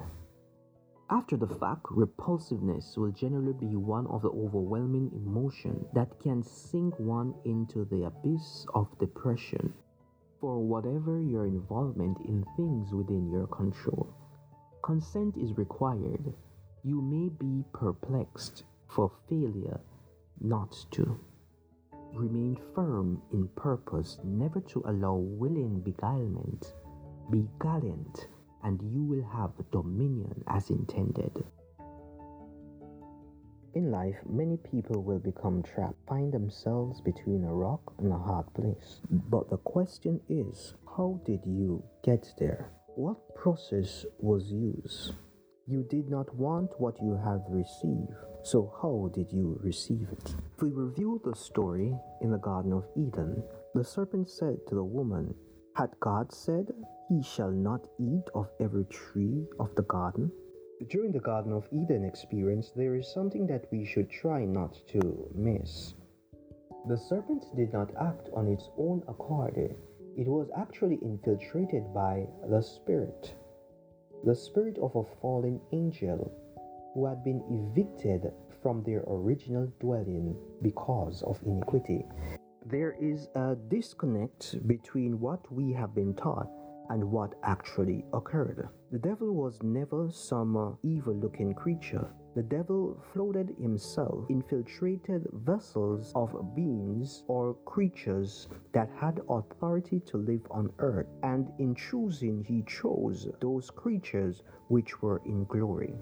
After 1.11 1.37
the 1.37 1.47
fact, 1.47 1.87
repulsiveness 1.91 2.97
will 2.97 3.13
generally 3.13 3.53
be 3.53 3.77
one 3.77 4.07
of 4.09 4.23
the 4.23 4.31
overwhelming 4.31 5.11
emotions 5.15 5.87
that 5.95 6.19
can 6.21 6.43
sink 6.43 6.99
one 6.99 7.35
into 7.45 7.85
the 7.85 8.05
abyss 8.05 8.67
of 8.75 8.89
depression 8.99 9.73
for 10.41 10.59
whatever 10.59 11.21
your 11.21 11.47
involvement 11.47 12.19
in 12.27 12.45
things 12.57 12.93
within 12.93 13.31
your 13.31 13.47
control. 13.47 14.09
Consent 14.83 15.37
is 15.37 15.57
required. 15.57 16.35
You 16.83 17.01
may 17.01 17.29
be 17.29 17.65
perplexed 17.73 18.65
for 18.97 19.13
failure 19.29 19.79
not 20.41 20.75
to. 20.91 21.21
Remain 22.15 22.57
firm 22.75 23.21
in 23.31 23.47
purpose, 23.49 24.19
never 24.25 24.61
to 24.63 24.83
allow 24.87 25.17
willing 25.17 25.83
beguilement. 25.83 26.73
Be 27.31 27.47
gallant, 27.61 28.29
and 28.65 28.81
you 28.91 29.03
will 29.03 29.29
have 29.37 29.51
dominion 29.71 30.43
as 30.49 30.71
intended. 30.71 31.45
In 33.75 33.91
life, 33.91 34.17
many 34.27 34.57
people 34.57 35.03
will 35.03 35.19
become 35.19 35.63
trapped, 35.63 35.99
find 36.09 36.33
themselves 36.33 37.03
between 37.03 37.45
a 37.45 37.53
rock 37.53 37.93
and 37.99 38.11
a 38.11 38.19
hard 38.19 38.47
place. 38.55 39.01
But 39.11 39.51
the 39.51 39.59
question 39.59 40.19
is, 40.31 40.73
how 40.97 41.21
did 41.27 41.41
you 41.45 41.85
get 42.03 42.33
there? 42.39 42.71
What 42.95 43.35
process 43.35 44.07
was 44.19 44.51
used? 44.51 45.13
You 45.67 45.83
did 45.83 46.09
not 46.09 46.35
want 46.35 46.71
what 46.81 46.97
you 47.03 47.21
have 47.23 47.43
received, 47.51 48.15
so 48.47 48.73
how 48.81 49.11
did 49.13 49.33
you 49.33 49.59
receive 49.61 50.07
it? 50.13 50.37
If 50.55 50.63
we 50.63 50.71
review 50.71 51.21
the 51.25 51.35
story 51.35 51.93
in 52.21 52.31
the 52.31 52.39
Garden 52.39 52.73
of 52.73 52.85
Eden, 52.97 53.43
the 53.75 53.83
serpent 53.83 54.31
said 54.31 54.59
to 54.69 54.77
the 54.77 54.85
woman, 54.85 55.35
Had 55.75 55.91
God 55.99 56.33
said, 56.33 56.69
He 57.09 57.25
shall 57.25 57.51
not 57.51 57.89
eat 57.99 58.23
of 58.37 58.49
every 58.61 58.85
tree 58.85 59.45
of 59.59 59.75
the 59.75 59.83
garden? 59.83 60.31
During 60.89 61.11
the 61.11 61.19
Garden 61.19 61.53
of 61.53 61.67
Eden 61.73 62.05
experience, 62.05 62.71
there 62.77 62.95
is 62.95 63.13
something 63.13 63.49
that 63.49 63.65
we 63.73 63.85
should 63.85 64.09
try 64.11 64.45
not 64.45 64.79
to 64.91 65.29
miss. 65.35 65.95
The 66.87 66.99
serpent 66.99 67.47
did 67.57 67.73
not 67.73 67.91
act 68.01 68.29
on 68.33 68.47
its 68.47 68.71
own 68.79 69.03
accord, 69.09 69.57
it 69.57 70.29
was 70.29 70.49
actually 70.57 71.01
infiltrated 71.03 71.93
by 71.93 72.29
the 72.49 72.63
Spirit. 72.63 73.35
The 74.25 74.37
spirit 74.37 74.79
of 74.79 74.95
a 74.95 75.05
fallen 75.21 75.61
angel 75.73 76.33
who 76.97 77.05
had 77.05 77.23
been 77.23 77.43
evicted 77.51 78.33
from 78.63 78.83
their 78.83 79.05
original 79.07 79.71
dwelling 79.81 80.35
because 80.63 81.23
of 81.25 81.39
iniquity. 81.45 82.03
There 82.65 82.97
is 82.99 83.29
a 83.35 83.55
disconnect 83.69 84.67
between 84.67 85.21
what 85.21 85.41
we 85.53 85.73
have 85.73 85.95
been 85.95 86.15
taught 86.15 86.49
and 86.89 87.05
what 87.05 87.35
actually 87.43 88.07
occurred. 88.15 88.71
The 88.91 88.99
devil 88.99 89.35
was 89.35 89.63
never 89.63 90.09
some 90.11 90.79
evil 90.83 91.15
looking 91.15 91.53
creature. 91.53 92.09
The 92.35 92.43
devil 92.43 93.05
floated 93.13 93.55
himself, 93.61 94.25
infiltrated 94.31 95.27
vessels 95.35 96.13
of 96.15 96.55
beings 96.57 97.25
or 97.29 97.55
creatures 97.67 98.49
that 98.73 98.89
had 98.99 99.21
authority 99.29 100.01
to 100.07 100.17
live 100.17 100.47
on 100.51 100.73
earth, 100.79 101.09
and 101.23 101.53
in 101.59 101.75
choosing, 101.75 102.43
he 102.43 102.63
chose 102.63 103.29
those 103.41 103.71
creatures 103.71 104.43
which 104.69 105.03
were 105.03 105.21
in 105.27 105.45
glory 105.45 105.95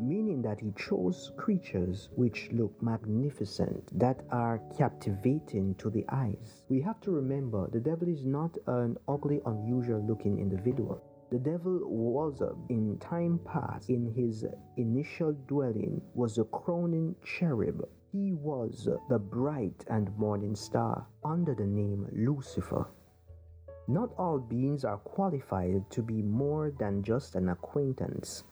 meaning 0.00 0.42
that 0.42 0.60
he 0.60 0.72
chose 0.76 1.32
creatures 1.36 2.08
which 2.16 2.48
look 2.52 2.72
magnificent, 2.82 3.98
that 3.98 4.22
are 4.30 4.60
captivating 4.76 5.74
to 5.76 5.90
the 5.90 6.04
eyes. 6.08 6.62
We 6.68 6.80
have 6.82 7.00
to 7.02 7.10
remember 7.10 7.68
the 7.70 7.80
devil 7.80 8.08
is 8.08 8.24
not 8.24 8.56
an 8.66 8.96
ugly, 9.08 9.40
unusual 9.46 10.04
looking 10.06 10.38
individual. 10.38 11.02
The 11.30 11.38
devil 11.38 11.80
was, 11.84 12.42
uh, 12.42 12.52
in 12.68 12.98
time 12.98 13.40
past, 13.44 13.90
in 13.90 14.12
his 14.14 14.44
initial 14.76 15.32
dwelling, 15.48 16.00
was 16.14 16.38
a 16.38 16.44
crowning 16.44 17.16
cherub. 17.24 17.88
He 18.12 18.34
was 18.34 18.88
the 19.08 19.18
bright 19.18 19.84
and 19.88 20.16
morning 20.16 20.54
star 20.54 21.06
under 21.24 21.54
the 21.54 21.66
name 21.66 22.06
Lucifer. 22.12 22.86
Not 23.88 24.14
all 24.16 24.38
beings 24.38 24.84
are 24.84 24.98
qualified 24.98 25.90
to 25.90 26.02
be 26.02 26.22
more 26.22 26.72
than 26.78 27.02
just 27.02 27.34
an 27.34 27.48
acquaintance. 27.48 28.44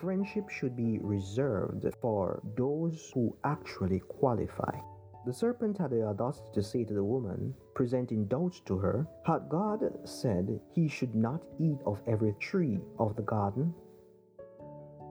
Friendship 0.00 0.48
should 0.48 0.76
be 0.76 0.98
reserved 1.00 1.86
for 2.00 2.42
those 2.56 3.10
who 3.14 3.36
actually 3.44 4.00
qualify. 4.00 4.78
The 5.24 5.32
serpent 5.32 5.78
had 5.78 5.90
the 5.90 6.04
audacity 6.04 6.48
to 6.54 6.62
say 6.62 6.84
to 6.84 6.94
the 6.94 7.04
woman, 7.04 7.54
presenting 7.74 8.26
doubts 8.26 8.60
to 8.66 8.76
her, 8.78 9.06
Had 9.24 9.48
God 9.48 9.82
said 10.04 10.60
he 10.74 10.88
should 10.88 11.14
not 11.14 11.42
eat 11.60 11.78
of 11.86 12.00
every 12.06 12.34
tree 12.40 12.80
of 12.98 13.14
the 13.14 13.22
garden? 13.22 13.72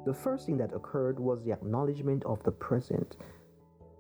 The 0.06 0.14
first 0.14 0.48
thing 0.48 0.58
that 0.58 0.74
occurred 0.74 1.20
was 1.20 1.44
the 1.44 1.54
acknowledgement 1.54 2.26
of 2.26 2.44
the 2.44 2.52
present. 2.52 3.18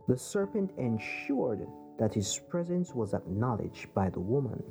The 0.08 0.18
serpent 0.18 0.72
ensured 0.78 1.68
that 2.00 2.14
his 2.14 2.40
presence 2.50 2.94
was 2.94 3.14
acknowledged 3.14 3.94
by 3.94 4.10
the 4.10 4.20
woman. 4.20 4.64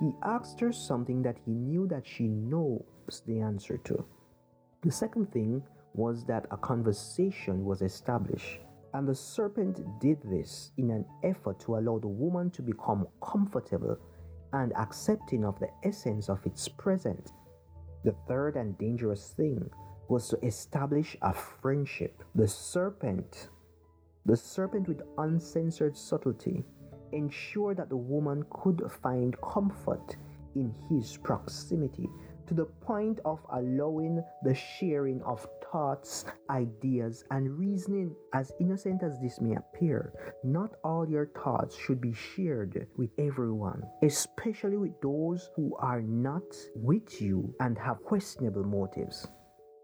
He 0.00 0.12
asked 0.22 0.60
her 0.60 0.72
something 0.72 1.22
that 1.22 1.38
he 1.46 1.52
knew 1.52 1.86
that 1.86 2.06
she 2.06 2.28
knows 2.28 2.82
the 3.26 3.40
answer 3.40 3.78
to. 3.78 4.04
The 4.82 4.92
second 4.92 5.32
thing 5.32 5.62
was 5.94 6.24
that 6.26 6.46
a 6.50 6.56
conversation 6.56 7.64
was 7.64 7.82
established, 7.82 8.60
and 8.94 9.08
the 9.08 9.14
serpent 9.14 9.80
did 10.00 10.18
this 10.22 10.70
in 10.76 10.90
an 10.90 11.04
effort 11.24 11.58
to 11.60 11.76
allow 11.76 11.98
the 11.98 12.08
woman 12.08 12.50
to 12.50 12.62
become 12.62 13.06
comfortable 13.22 13.96
and 14.52 14.76
accepting 14.76 15.44
of 15.44 15.58
the 15.58 15.68
essence 15.82 16.28
of 16.28 16.44
its 16.46 16.68
presence. 16.68 17.32
The 18.04 18.14
third 18.28 18.56
and 18.56 18.78
dangerous 18.78 19.32
thing 19.36 19.68
was 20.08 20.28
to 20.28 20.46
establish 20.46 21.16
a 21.22 21.32
friendship. 21.32 22.22
The 22.34 22.46
serpent, 22.46 23.48
the 24.24 24.36
serpent 24.36 24.86
with 24.86 25.02
uncensored 25.18 25.96
subtlety, 25.96 26.64
ensured 27.12 27.78
that 27.78 27.88
the 27.88 27.96
woman 27.96 28.44
could 28.50 28.82
find 29.02 29.36
comfort 29.40 30.16
in 30.54 30.74
his 30.88 31.16
proximity 31.16 32.08
to 32.46 32.54
the 32.54 32.64
point 32.64 33.20
of 33.24 33.40
allowing 33.52 34.22
the 34.42 34.54
sharing 34.54 35.22
of 35.22 35.46
thoughts, 35.72 36.24
ideas, 36.50 37.24
and 37.30 37.58
reasoning. 37.58 38.14
As 38.32 38.52
innocent 38.60 39.02
as 39.02 39.18
this 39.20 39.40
may 39.40 39.56
appear, 39.56 40.12
not 40.44 40.76
all 40.84 41.08
your 41.08 41.26
thoughts 41.26 41.76
should 41.76 42.00
be 42.00 42.12
shared 42.12 42.86
with 42.96 43.10
everyone, 43.18 43.82
especially 44.02 44.76
with 44.76 45.00
those 45.00 45.50
who 45.56 45.76
are 45.76 46.02
not 46.02 46.56
with 46.74 47.20
you 47.20 47.54
and 47.60 47.76
have 47.78 48.02
questionable 48.04 48.64
motives. 48.64 49.26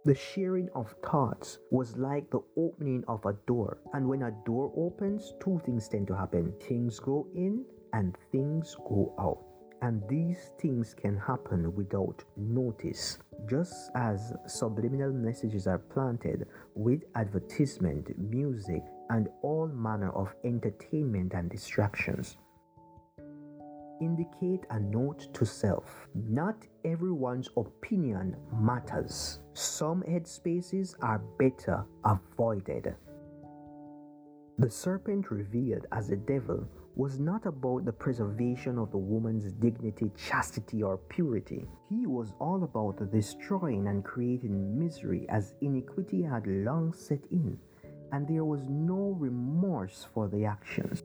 The 0.05 0.15
sharing 0.15 0.69
of 0.75 0.95
thoughts 1.05 1.59
was 1.71 1.97
like 1.97 2.29
the 2.31 2.43
opening 2.57 3.05
of 3.07 3.25
a 3.25 3.35
door, 3.47 3.79
and 3.93 4.09
when 4.09 4.23
a 4.23 4.35
door 4.45 4.73
opens, 4.77 5.35
two 5.41 5.61
things 5.65 5.89
tend 5.89 6.09
to 6.09 6.17
happen 6.17 6.53
things 6.61 6.99
go 6.99 7.29
in 7.35 7.65
and 7.93 8.17
things 8.33 8.75
go 8.89 9.15
out 9.19 9.52
and 9.83 10.03
these 10.09 10.53
things 10.61 10.95
can 10.95 11.19
happen 11.19 11.75
without 11.75 12.23
notice 12.37 13.19
just 13.49 13.91
as 13.97 14.33
subliminal 14.47 15.13
messages 15.13 15.67
are 15.67 15.79
planted 15.79 16.47
with 16.75 17.03
advertisement 17.17 18.17
music 18.19 18.83
and 19.11 19.29
all 19.43 19.67
manner 19.67 20.11
of 20.13 20.35
entertainment 20.45 21.33
and 21.35 21.51
distractions 21.51 22.37
indicate 24.01 24.67
a 24.71 24.81
note 24.81 25.33
to 25.33 25.47
self. 25.47 26.09
Not 26.15 26.57
everyone's 26.85 27.49
opinion 27.57 28.37
matters. 28.61 29.39
Some 29.55 30.03
headspaces 30.03 30.95
are 31.01 31.23
better 31.39 31.85
avoided. 32.05 32.95
The 34.59 34.71
serpent 34.71 35.31
revealed 35.31 35.87
as 35.93 36.11
a 36.11 36.17
devil 36.17 36.67
was 36.95 37.19
not 37.19 37.47
about 37.47 37.85
the 37.85 37.93
preservation 37.93 38.79
of 38.79 38.91
the 38.91 38.99
woman's 38.99 39.53
dignity, 39.53 40.11
chastity, 40.17 40.83
or 40.83 40.99
purity. 40.99 41.67
He 41.89 42.07
was 42.07 42.35
all 42.39 42.65
about 42.65 43.11
destroying 43.11 43.87
and 43.89 44.05
creating 44.05 44.79
misery 44.79 45.27
as 45.29 45.55
iniquity 45.63 46.23
had 46.23 46.47
long 46.47 46.93
set 46.93 47.25
in, 47.31 47.59
and 48.13 48.29
there 48.29 48.45
was 48.45 48.69
no 48.69 49.17
remorse 49.19 50.07
for 50.13 50.29
the 50.29 50.45
actions. 50.45 51.03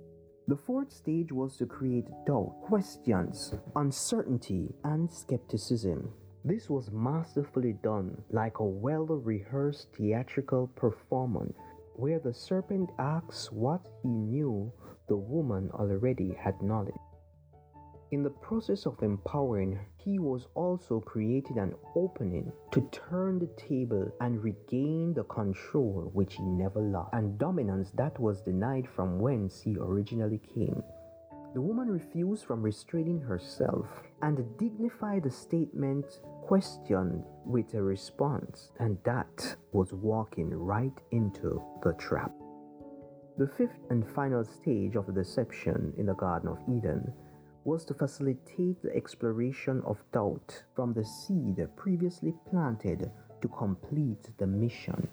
The 0.49 0.57
fourth 0.57 0.91
stage 0.91 1.31
was 1.31 1.57
to 1.57 1.65
create 1.65 2.07
doubt, 2.25 2.55
questions, 2.63 3.53
uncertainty, 3.75 4.73
and 4.83 5.11
skepticism. 5.11 6.09
This 6.45 6.69
was 6.69 6.91
masterfully 6.91 7.73
done, 7.83 8.21
like 8.31 8.59
a 8.59 8.63
well 8.63 9.05
rehearsed 9.05 9.87
theatrical 9.97 10.67
performance 10.67 11.57
where 11.95 12.19
the 12.19 12.33
serpent 12.33 12.91
asks 12.99 13.51
what 13.51 13.87
he 14.03 14.07
knew, 14.07 14.71
the 15.07 15.17
woman 15.17 15.69
already 15.73 16.33
had 16.33 16.61
knowledge. 16.61 16.93
In 18.11 18.23
the 18.23 18.29
process 18.29 18.85
of 18.85 19.03
empowering, 19.03 19.73
her, 19.73 19.85
he 19.97 20.17
was 20.17 20.47
also 20.55 21.01
creating 21.01 21.59
an 21.59 21.73
opening 21.93 22.53
to 22.71 22.89
turn 22.91 23.37
the 23.37 23.49
table 23.57 24.09
and 24.21 24.41
regain 24.41 25.13
the 25.13 25.25
control 25.25 26.09
which 26.13 26.35
he 26.35 26.43
never 26.43 26.79
lost, 26.79 27.13
and 27.13 27.37
dominance 27.37 27.91
that 27.95 28.17
was 28.17 28.41
denied 28.41 28.87
from 28.87 29.19
whence 29.19 29.61
he 29.61 29.75
originally 29.77 30.39
came. 30.55 30.81
The 31.53 31.61
woman 31.61 31.89
refused 31.89 32.45
from 32.45 32.61
restraining 32.61 33.19
herself, 33.19 33.87
and 34.21 34.57
dignified 34.57 35.23
the 35.23 35.31
statement 35.31 36.21
questioned 36.43 37.25
with 37.45 37.73
a 37.73 37.81
response, 37.81 38.71
and 38.79 38.97
that 39.03 39.57
was 39.73 39.91
walking 39.91 40.49
right 40.49 40.97
into 41.11 41.61
the 41.83 41.93
trap. 41.93 42.31
The 43.37 43.47
fifth 43.47 43.77
and 43.91 44.03
final 44.03 44.43
stage 44.43 44.95
of 44.95 45.05
the 45.05 45.11
deception 45.11 45.93
in 45.95 46.07
the 46.07 46.15
Garden 46.15 46.49
of 46.49 46.57
Eden 46.67 47.13
was 47.65 47.85
to 47.85 47.93
facilitate 47.93 48.81
the 48.81 48.95
exploration 48.95 49.83
of 49.85 50.03
doubt 50.11 50.63
from 50.75 50.91
the 50.91 51.05
seed 51.05 51.59
previously 51.75 52.33
planted 52.49 53.11
to 53.41 53.47
complete 53.49 54.31
the 54.39 54.47
mission. 54.47 55.07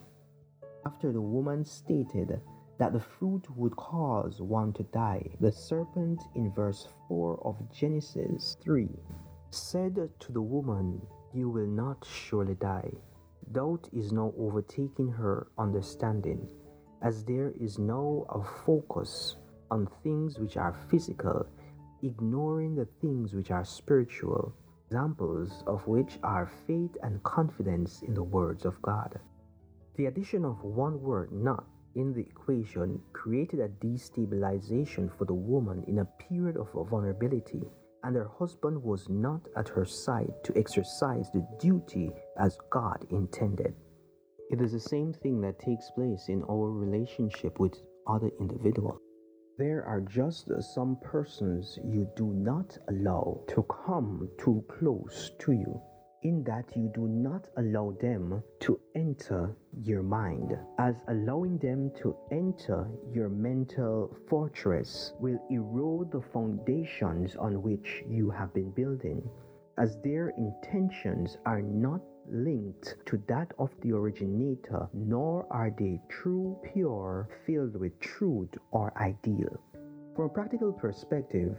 After 0.86 1.12
the 1.12 1.20
woman 1.20 1.66
stated 1.66 2.40
that 2.78 2.94
the 2.94 3.00
fruit 3.00 3.44
would 3.58 3.76
cause 3.76 4.40
one 4.40 4.72
to 4.72 4.84
die, 4.84 5.28
the 5.40 5.52
serpent 5.52 6.22
in 6.34 6.50
verse 6.50 6.88
4 7.08 7.46
of 7.46 7.70
Genesis 7.70 8.56
3 8.62 8.88
said 9.50 9.96
to 10.18 10.32
the 10.32 10.40
woman, 10.40 11.00
You 11.34 11.50
will 11.50 11.66
not 11.66 12.06
surely 12.06 12.54
die. 12.54 12.90
Doubt 13.52 13.88
is 13.92 14.12
now 14.12 14.32
overtaking 14.38 15.08
her 15.12 15.48
understanding, 15.58 16.48
as 17.04 17.24
there 17.24 17.52
is 17.60 17.78
now 17.78 18.26
a 18.30 18.42
focus 18.66 19.36
on 19.70 19.88
things 20.02 20.38
which 20.38 20.56
are 20.56 20.74
physical 20.90 21.46
ignoring 22.04 22.74
the 22.74 22.86
things 23.00 23.34
which 23.34 23.50
are 23.50 23.64
spiritual, 23.64 24.54
examples 24.86 25.64
of 25.66 25.86
which 25.86 26.18
are 26.22 26.50
faith 26.66 26.94
and 27.02 27.22
confidence 27.22 28.02
in 28.02 28.14
the 28.14 28.22
words 28.22 28.64
of 28.64 28.80
God. 28.82 29.18
The 29.96 30.06
addition 30.06 30.44
of 30.44 30.62
one 30.62 31.00
word, 31.00 31.32
not, 31.32 31.64
in 31.94 32.12
the 32.12 32.20
equation 32.20 33.00
created 33.12 33.60
a 33.60 33.68
destabilization 33.68 35.16
for 35.16 35.24
the 35.24 35.34
woman 35.34 35.84
in 35.86 36.00
a 36.00 36.08
period 36.28 36.56
of 36.56 36.68
vulnerability, 36.90 37.62
and 38.02 38.16
her 38.16 38.28
husband 38.38 38.82
was 38.82 39.08
not 39.08 39.40
at 39.56 39.68
her 39.68 39.84
side 39.84 40.32
to 40.42 40.58
exercise 40.58 41.30
the 41.30 41.46
duty 41.58 42.10
as 42.38 42.58
God 42.70 43.06
intended. 43.10 43.74
It 44.50 44.60
is 44.60 44.72
the 44.72 44.80
same 44.80 45.12
thing 45.12 45.40
that 45.40 45.58
takes 45.58 45.90
place 45.90 46.28
in 46.28 46.42
our 46.44 46.70
relationship 46.70 47.58
with 47.58 47.74
other 48.06 48.30
individuals. 48.38 49.00
There 49.56 49.84
are 49.86 50.00
just 50.00 50.50
some 50.74 50.96
persons 51.02 51.78
you 51.84 52.08
do 52.16 52.32
not 52.34 52.76
allow 52.88 53.42
to 53.48 53.62
come 53.62 54.28
too 54.38 54.64
close 54.68 55.30
to 55.40 55.52
you, 55.52 55.80
in 56.24 56.42
that 56.44 56.76
you 56.76 56.90
do 56.94 57.06
not 57.06 57.48
allow 57.56 57.96
them 58.00 58.42
to 58.60 58.80
enter 58.94 59.54
your 59.82 60.02
mind, 60.02 60.58
as 60.78 60.96
allowing 61.08 61.58
them 61.58 61.90
to 62.02 62.16
enter 62.30 62.88
your 63.12 63.28
mental 63.28 64.14
fortress 64.28 65.12
will 65.20 65.38
erode 65.50 66.10
the 66.10 66.22
foundations 66.32 67.36
on 67.36 67.62
which 67.62 68.02
you 68.08 68.30
have 68.30 68.52
been 68.54 68.70
building, 68.70 69.22
as 69.78 69.98
their 70.02 70.30
intentions 70.30 71.38
are 71.46 71.62
not 71.62 72.00
linked 72.30 72.96
to 73.06 73.22
that 73.28 73.52
of 73.58 73.70
the 73.80 73.92
originator, 73.92 74.88
nor 74.92 75.46
are 75.50 75.70
they 75.78 76.00
true, 76.08 76.58
pure, 76.72 77.28
filled 77.46 77.76
with 77.76 77.98
truth 78.00 78.50
or 78.70 78.92
ideal. 78.96 79.60
From 80.14 80.26
a 80.26 80.28
practical 80.28 80.72
perspective, 80.72 81.56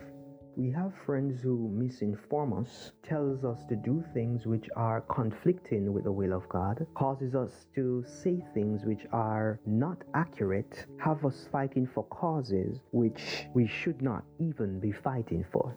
we 0.57 0.71
have 0.71 0.93
friends 1.05 1.41
who 1.41 1.69
misinform 1.75 2.61
us, 2.61 2.93
tells 3.03 3.43
us 3.43 3.65
to 3.65 3.75
do 3.75 4.03
things 4.13 4.45
which 4.45 4.69
are 4.77 5.01
conflicting 5.01 5.91
with 5.91 6.05
the 6.05 6.11
will 6.11 6.31
of 6.31 6.47
God, 6.47 6.85
causes 6.95 7.35
us 7.35 7.65
to 7.75 8.05
say 8.07 8.41
things 8.53 8.85
which 8.85 9.05
are 9.11 9.59
not 9.65 9.97
accurate, 10.13 10.85
have 10.97 11.25
us 11.25 11.47
fighting 11.51 11.85
for 11.93 12.05
causes 12.05 12.79
which 12.91 13.47
we 13.53 13.67
should 13.67 14.01
not 14.01 14.23
even 14.39 14.79
be 14.79 14.93
fighting 14.93 15.45
for. 15.51 15.75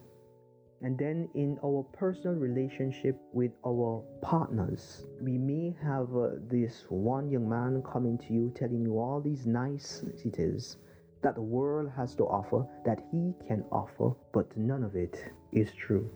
And 0.80 0.96
then 0.96 1.28
in 1.34 1.58
our 1.64 1.82
personal 1.92 2.36
relationship 2.36 3.18
with 3.32 3.50
our 3.66 4.04
partners, 4.22 5.06
we 5.20 5.36
may 5.36 5.76
have 5.82 6.14
uh, 6.14 6.30
this 6.48 6.84
one 6.88 7.30
young 7.30 7.48
man 7.48 7.82
coming 7.82 8.16
to 8.18 8.32
you 8.32 8.52
telling 8.54 8.82
you 8.82 8.98
all 8.98 9.20
these 9.20 9.44
niceties 9.44 10.76
that 11.22 11.34
the 11.34 11.42
world 11.42 11.90
has 11.96 12.14
to 12.14 12.24
offer, 12.24 12.64
that 12.84 13.00
he 13.10 13.34
can 13.46 13.64
offer, 13.72 14.12
but 14.32 14.56
none 14.56 14.84
of 14.84 14.94
it 14.94 15.32
is 15.52 15.72
true. 15.72 16.08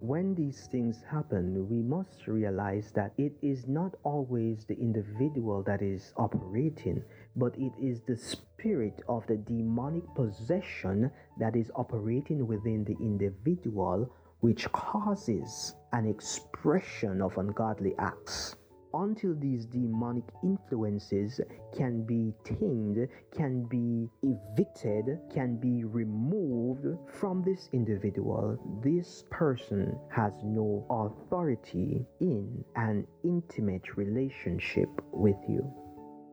When 0.00 0.34
these 0.34 0.66
things 0.66 1.02
happen, 1.02 1.68
we 1.68 1.82
must 1.82 2.26
realize 2.26 2.90
that 2.92 3.12
it 3.18 3.34
is 3.42 3.68
not 3.68 3.96
always 4.02 4.64
the 4.64 4.78
individual 4.80 5.62
that 5.64 5.82
is 5.82 6.14
operating, 6.16 7.04
but 7.36 7.54
it 7.58 7.72
is 7.78 8.00
the 8.00 8.16
spirit 8.16 9.02
of 9.10 9.26
the 9.26 9.36
demonic 9.36 10.04
possession 10.14 11.10
that 11.38 11.54
is 11.54 11.70
operating 11.76 12.46
within 12.46 12.82
the 12.84 12.96
individual, 12.98 14.10
which 14.40 14.72
causes 14.72 15.74
an 15.92 16.06
expression 16.06 17.20
of 17.20 17.36
ungodly 17.36 17.94
acts 17.98 18.56
until 18.94 19.34
these 19.34 19.66
demonic 19.66 20.24
influences 20.42 21.40
can 21.76 22.02
be 22.02 22.32
tamed, 22.44 23.08
can 23.34 23.64
be 23.64 24.08
evicted, 24.22 25.18
can 25.32 25.56
be 25.56 25.84
removed 25.84 26.86
from 27.08 27.42
this 27.42 27.68
individual, 27.72 28.58
this 28.82 29.24
person 29.30 29.98
has 30.10 30.32
no 30.42 30.86
authority 30.90 32.04
in 32.20 32.64
an 32.76 33.06
intimate 33.24 33.96
relationship 33.96 34.88
with 35.12 35.38
you. 35.48 35.62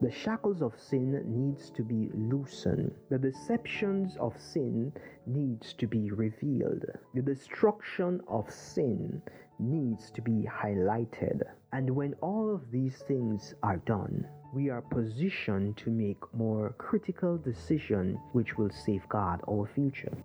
The 0.00 0.12
shackles 0.12 0.62
of 0.62 0.78
sin 0.78 1.20
needs 1.26 1.70
to 1.70 1.82
be 1.82 2.08
loosened. 2.14 2.94
The 3.10 3.18
deceptions 3.18 4.16
of 4.18 4.40
sin 4.40 4.92
needs 5.26 5.72
to 5.74 5.88
be 5.88 6.12
revealed. 6.12 6.84
The 7.14 7.22
destruction 7.22 8.20
of 8.28 8.48
sin 8.48 9.20
needs 9.58 10.12
to 10.12 10.22
be 10.22 10.48
highlighted. 10.48 11.42
And 11.72 11.90
when 11.90 12.14
all 12.22 12.54
of 12.54 12.70
these 12.70 12.96
things 12.96 13.54
are 13.62 13.76
done, 13.76 14.26
we 14.54 14.70
are 14.70 14.80
positioned 14.80 15.76
to 15.76 15.90
make 15.90 16.22
more 16.32 16.74
critical 16.78 17.36
decisions 17.36 18.18
which 18.32 18.56
will 18.56 18.70
safeguard 18.70 19.40
our 19.46 19.66
future. 19.74 20.16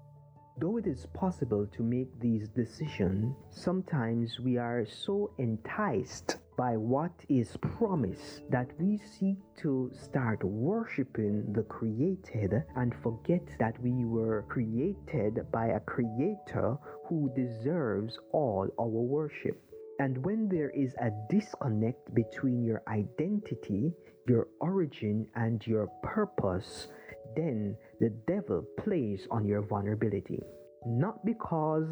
Though 0.58 0.78
it 0.78 0.88
is 0.88 1.08
possible 1.08 1.68
to 1.68 1.84
make 1.84 2.20
these 2.20 2.48
decisions, 2.48 3.36
sometimes 3.50 4.40
we 4.40 4.58
are 4.58 4.86
so 4.86 5.32
enticed 5.38 6.38
by 6.56 6.78
what 6.78 7.12
is 7.28 7.58
promised 7.58 8.50
that 8.50 8.70
we 8.80 8.98
seek 8.98 9.38
to 9.58 9.92
start 9.94 10.44
worshiping 10.44 11.52
the 11.52 11.64
created 11.64 12.64
and 12.76 12.96
forget 12.96 13.46
that 13.60 13.82
we 13.82 14.06
were 14.06 14.46
created 14.48 15.52
by 15.52 15.68
a 15.68 15.80
creator 15.82 16.78
who 17.08 17.30
deserves 17.36 18.18
all 18.32 18.70
our 18.80 18.88
worship. 18.88 19.60
And 20.00 20.24
when 20.26 20.50
there 20.50 20.72
is 20.72 20.94
a 20.96 21.12
disconnect 21.30 22.14
between 22.14 22.64
your 22.64 22.82
identity, 22.88 23.94
your 24.28 24.48
origin, 24.60 25.28
and 25.36 25.66
your 25.68 25.88
purpose, 26.02 26.88
then 27.36 27.78
the 28.00 28.10
devil 28.28 28.66
plays 28.78 29.28
on 29.30 29.46
your 29.46 29.62
vulnerability. 29.62 30.42
Not 30.86 31.24
because 31.26 31.88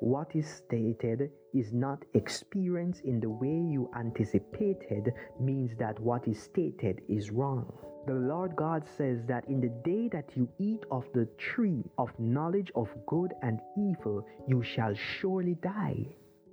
what 0.00 0.36
is 0.36 0.46
stated 0.46 1.30
is 1.54 1.72
not 1.72 2.04
experienced 2.14 3.02
in 3.02 3.18
the 3.18 3.30
way 3.30 3.48
you 3.48 3.90
anticipated 3.96 5.12
means 5.40 5.76
that 5.78 5.98
what 5.98 6.28
is 6.28 6.40
stated 6.40 7.00
is 7.08 7.30
wrong. 7.30 7.72
The 8.06 8.14
Lord 8.14 8.54
God 8.54 8.84
says 8.96 9.24
that 9.26 9.48
in 9.48 9.60
the 9.60 9.72
day 9.84 10.08
that 10.12 10.36
you 10.36 10.48
eat 10.58 10.84
of 10.90 11.04
the 11.14 11.26
tree 11.36 11.84
of 11.98 12.10
knowledge 12.18 12.70
of 12.74 12.88
good 13.06 13.34
and 13.42 13.60
evil, 13.76 14.24
you 14.46 14.62
shall 14.62 14.94
surely 14.94 15.56
die. 15.56 16.06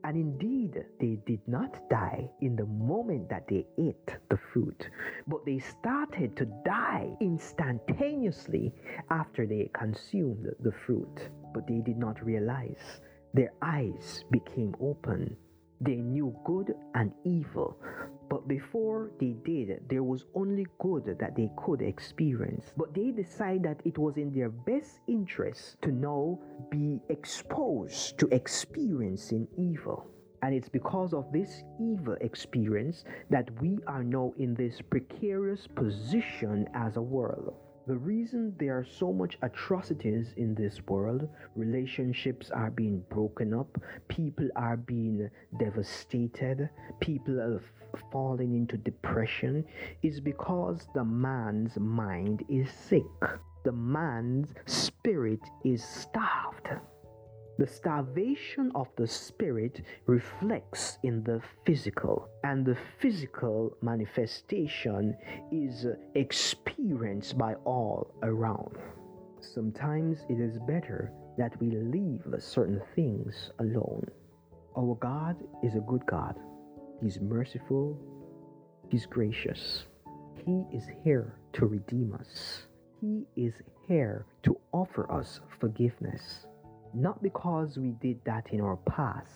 And 0.06 0.16
indeed, 0.18 0.86
they 0.99 1.18
did 1.26 1.41
not 1.47 1.89
die 1.89 2.30
in 2.39 2.56
the 2.56 2.68
moment 2.68 3.28
that 3.30 3.47
they 3.47 3.66
ate 3.80 4.16
the 4.30 4.38
fruit, 4.53 4.88
but 5.26 5.43
they 5.47 5.58
started 5.58 6.38
to 6.38 6.45
die 6.64 7.10
instantaneously 7.20 8.72
after 9.10 9.47
they 9.47 9.72
consumed 9.74 10.45
the 10.60 10.72
fruit. 10.86 11.32
But 11.56 11.66
they 11.66 11.82
did 11.84 11.97
not 11.97 12.24
realize. 12.24 13.01
Their 13.34 13.53
eyes 13.64 14.24
became 14.30 14.76
open. 14.80 15.36
They 15.82 15.95
knew 15.95 16.36
good 16.45 16.76
and 16.93 17.12
evil, 17.24 17.76
but 18.30 18.47
before 18.47 19.11
they 19.19 19.36
did, 19.43 19.82
there 19.88 20.03
was 20.03 20.26
only 20.34 20.65
good 20.80 21.17
that 21.19 21.36
they 21.36 21.49
could 21.57 21.82
experience. 21.82 22.73
But 22.78 22.93
they 22.93 23.11
decided 23.11 23.63
that 23.63 23.82
it 23.86 23.97
was 23.97 24.17
in 24.17 24.34
their 24.34 24.49
best 24.49 24.99
interest 25.07 25.82
to 25.84 25.91
now 25.91 26.39
be 26.69 26.99
exposed 27.09 28.17
to 28.19 28.28
experiencing 28.32 29.47
evil. 29.57 30.07
And 30.41 30.53
it's 30.53 30.69
because 30.69 31.13
of 31.13 31.32
this 31.32 31.63
evil 31.80 32.15
experience 32.21 33.03
that 33.30 33.49
we 33.61 33.80
are 33.88 34.03
now 34.03 34.34
in 34.38 34.53
this 34.53 34.80
precarious 34.82 35.67
position 35.67 36.67
as 36.73 36.97
a 36.97 37.01
world. 37.01 37.55
The 37.88 37.97
reason 37.97 38.55
there 38.57 38.75
are 38.79 38.83
so 38.83 39.13
much 39.13 39.38
atrocities 39.43 40.33
in 40.38 40.55
this 40.55 40.81
world, 40.88 41.29
relationships 41.55 42.49
are 42.49 42.71
being 42.71 43.03
broken 43.11 43.53
up, 43.53 43.77
people 44.07 44.49
are 44.55 44.75
being 44.75 45.29
devastated, 45.59 46.67
people 46.99 47.39
are 47.39 47.61
falling 48.11 48.55
into 48.55 48.77
depression, 48.77 49.63
is 50.01 50.19
because 50.19 50.88
the 50.95 51.03
man's 51.03 51.77
mind 51.77 52.43
is 52.49 52.71
sick. 52.71 53.03
The 53.63 53.71
man's 53.71 54.55
spirit 54.65 55.41
is 55.63 55.83
starved. 55.83 56.67
The 57.58 57.68
starvation 57.68 58.72
of 58.76 58.88
the 58.97 59.08
spirit 59.08 59.82
reflects 60.08 60.97
in 61.03 61.24
the 61.24 61.41
physical, 61.66 62.28
and 62.43 62.66
the 62.66 62.78
physical 62.99 63.78
manifestation 63.82 65.16
is 65.51 65.86
experienced 66.16 67.38
by 67.38 67.53
all 67.64 68.14
around. 68.24 68.76
Sometimes 69.39 70.26
it 70.28 70.39
is 70.41 70.58
better 70.68 71.14
that 71.38 71.58
we 71.62 71.72
leave 71.72 72.24
certain 72.39 72.82
things 72.93 73.51
alone. 73.60 74.06
Our 74.78 74.95
God 74.95 75.38
is 75.64 75.76
a 75.76 75.80
good 75.88 76.06
God. 76.06 76.36
He's 77.01 77.22
merciful, 77.22 77.97
He's 78.89 79.06
gracious. 79.06 79.86
He 80.45 80.66
is 80.74 80.84
here 81.03 81.36
to 81.53 81.66
redeem 81.66 82.14
us. 82.20 82.64
He 83.01 83.26
is 83.36 83.53
here 83.88 84.26
to 84.43 84.60
offer 84.74 85.10
us 85.12 85.39
forgiveness. 85.60 86.45
Not 86.98 87.22
because 87.22 87.78
we 87.78 87.91
did 87.91 88.24
that 88.24 88.54
in 88.54 88.62
our 88.62 88.78
past 88.78 89.34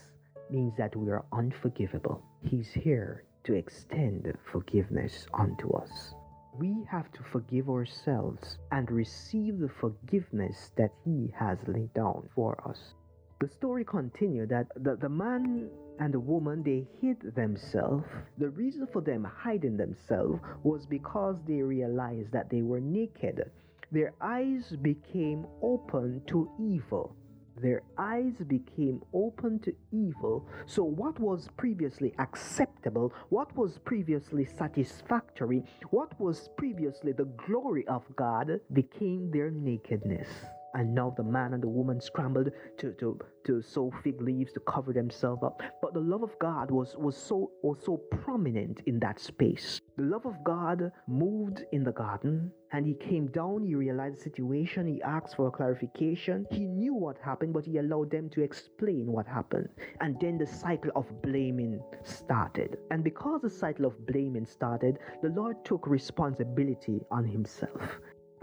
means 0.50 0.78
that 0.78 0.96
we 0.96 1.10
are 1.12 1.26
unforgivable. 1.34 2.24
He's 2.42 2.72
here 2.72 3.26
to 3.44 3.54
extend 3.54 4.34
forgiveness 4.50 5.28
unto 5.34 5.70
us. 5.74 6.14
We 6.58 6.86
have 6.90 7.12
to 7.12 7.20
forgive 7.22 7.70
ourselves 7.70 8.60
and 8.72 8.90
receive 8.90 9.60
the 9.60 9.68
forgiveness 9.68 10.72
that 10.78 10.94
He 11.04 11.34
has 11.38 11.58
laid 11.68 11.94
down 11.94 12.30
for 12.34 12.66
us. 12.66 12.94
The 13.42 13.50
story 13.50 13.84
continued 13.84 14.48
that 14.50 14.68
the, 14.78 14.96
the 14.96 15.10
man 15.10 15.70
and 16.00 16.14
the 16.14 16.20
woman 16.22 16.64
they 16.64 16.88
hid 17.02 17.36
themselves. 17.36 18.06
The 18.38 18.52
reason 18.52 18.88
for 18.88 19.02
them 19.02 19.26
hiding 19.26 19.76
themselves 19.76 20.40
was 20.64 20.86
because 20.86 21.36
they 21.46 21.62
realized 21.62 22.32
that 22.32 22.50
they 22.50 22.62
were 22.62 22.80
naked. 22.80 23.52
Their 23.92 24.14
eyes 24.22 24.74
became 24.82 25.46
open 25.62 26.22
to 26.28 26.50
evil 26.58 27.18
their 27.62 27.84
eyes 27.98 28.34
became 28.48 29.02
open 29.14 29.60
to 29.60 29.74
evil. 29.92 30.48
So, 30.66 30.84
what 30.84 31.20
was 31.20 31.50
previously 31.58 32.14
acceptable, 32.20 33.14
what 33.30 33.56
was 33.56 33.78
previously 33.80 34.46
satisfactory, 34.46 35.64
what 35.90 36.20
was 36.20 36.50
previously 36.58 37.12
the 37.12 37.26
glory 37.48 37.88
of 37.88 38.04
God 38.16 38.60
became 38.74 39.32
their 39.32 39.52
nakedness. 39.52 40.28
And 40.74 40.94
now 40.94 41.14
the 41.16 41.24
man 41.24 41.54
and 41.54 41.64
the 41.64 41.68
woman 41.68 42.00
scrambled 42.00 42.50
to, 42.78 42.92
to, 42.94 43.20
to 43.46 43.62
sew 43.62 43.92
fig 44.04 44.22
leaves 44.22 44.54
to 44.54 44.60
cover 44.62 44.94
themselves 44.94 45.44
up. 45.44 45.62
But 45.82 45.94
the 45.94 46.00
love 46.00 46.24
of 46.24 46.38
God 46.40 46.72
was, 46.72 46.96
was, 46.98 47.18
so, 47.18 47.52
was 47.64 47.80
so 47.84 47.98
prominent 47.98 48.82
in 48.86 49.00
that 49.00 49.20
space. 49.20 49.82
The 49.98 50.04
love 50.04 50.26
of 50.26 50.44
God 50.44 50.92
moved 51.08 51.66
in 51.72 51.84
the 51.84 51.92
garden 51.92 52.52
and 52.72 52.86
he 52.86 52.94
came 52.94 53.28
down. 53.28 53.64
He 53.64 53.76
realized 53.76 54.18
the 54.18 54.22
situation. 54.22 54.88
He 54.88 55.02
asked 55.02 55.36
for 55.36 55.48
a 55.48 55.52
clarification. 55.52 56.46
He 56.52 56.66
knew 56.66 56.94
what 56.94 57.18
happened, 57.18 57.54
but 57.54 57.66
he 57.66 57.78
allowed 57.78 58.12
them 58.12 58.30
to 58.30 58.42
explain 58.42 59.12
what 59.12 59.26
happened. 59.26 59.70
And 60.02 60.20
then 60.20 60.38
the 60.38 60.46
cycle 60.46 60.92
of 60.96 61.06
blaming 61.22 61.82
started. 62.04 62.78
And 62.92 63.04
because 63.04 63.42
the 63.42 63.50
cycle 63.50 63.86
of 63.86 64.06
blaming 64.06 64.46
started, 64.46 65.00
the 65.22 65.30
Lord 65.30 65.66
took 65.66 65.88
responsibility 65.88 67.02
on 67.12 67.26
himself 67.26 68.00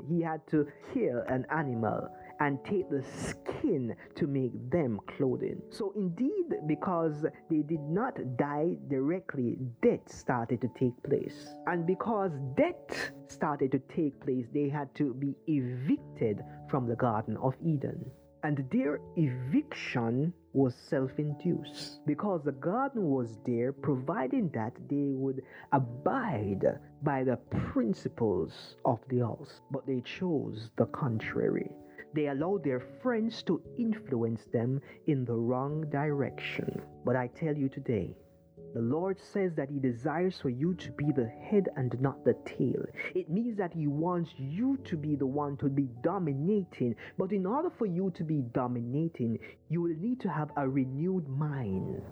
he 0.08 0.20
had 0.20 0.46
to 0.48 0.66
kill 0.92 1.22
an 1.28 1.46
animal 1.50 2.08
and 2.40 2.58
take 2.64 2.90
the 2.90 3.02
skin 3.02 3.94
to 4.14 4.26
make 4.26 4.52
them 4.70 5.00
clothing. 5.16 5.60
So, 5.70 5.92
indeed, 5.96 6.54
because 6.66 7.24
they 7.50 7.62
did 7.62 7.80
not 7.80 8.18
die 8.36 8.76
directly, 8.88 9.58
death 9.82 10.06
started 10.06 10.60
to 10.60 10.68
take 10.78 11.02
place. 11.02 11.54
And 11.66 11.86
because 11.86 12.32
death 12.56 13.12
started 13.28 13.72
to 13.72 13.78
take 13.94 14.20
place, 14.20 14.46
they 14.52 14.68
had 14.68 14.94
to 14.96 15.14
be 15.14 15.34
evicted 15.46 16.42
from 16.68 16.86
the 16.86 16.96
Garden 16.96 17.36
of 17.38 17.54
Eden. 17.64 18.04
And 18.46 18.64
their 18.70 19.00
eviction 19.16 20.32
was 20.52 20.72
self 20.76 21.18
induced 21.18 22.06
because 22.06 22.44
the 22.44 22.52
garden 22.52 23.10
was 23.10 23.38
there, 23.44 23.72
providing 23.72 24.50
that 24.50 24.72
they 24.88 25.10
would 25.16 25.42
abide 25.72 26.64
by 27.02 27.24
the 27.24 27.38
principles 27.72 28.76
of 28.84 29.00
the 29.08 29.18
house. 29.18 29.62
But 29.72 29.84
they 29.84 30.00
chose 30.02 30.70
the 30.76 30.86
contrary. 30.86 31.72
They 32.14 32.28
allowed 32.28 32.62
their 32.62 32.78
friends 33.02 33.42
to 33.48 33.60
influence 33.76 34.44
them 34.52 34.80
in 35.08 35.24
the 35.24 35.34
wrong 35.34 35.90
direction. 35.90 36.80
But 37.04 37.16
I 37.16 37.26
tell 37.26 37.56
you 37.56 37.68
today, 37.68 38.14
the 38.76 38.82
Lord 38.82 39.18
says 39.18 39.54
that 39.54 39.70
He 39.70 39.78
desires 39.78 40.38
for 40.38 40.50
you 40.50 40.74
to 40.74 40.92
be 40.92 41.06
the 41.10 41.26
head 41.26 41.70
and 41.76 41.98
not 41.98 42.26
the 42.26 42.34
tail. 42.44 42.84
It 43.14 43.30
means 43.30 43.56
that 43.56 43.72
He 43.72 43.86
wants 43.86 44.34
you 44.36 44.76
to 44.84 44.98
be 44.98 45.16
the 45.16 45.24
one 45.24 45.56
to 45.58 45.70
be 45.70 45.88
dominating. 46.02 46.94
But 47.16 47.32
in 47.32 47.46
order 47.46 47.70
for 47.70 47.86
you 47.86 48.12
to 48.14 48.22
be 48.22 48.42
dominating, 48.52 49.38
you 49.70 49.80
will 49.80 49.96
need 49.96 50.20
to 50.20 50.28
have 50.28 50.50
a 50.58 50.68
renewed 50.68 51.26
mind. 51.26 52.02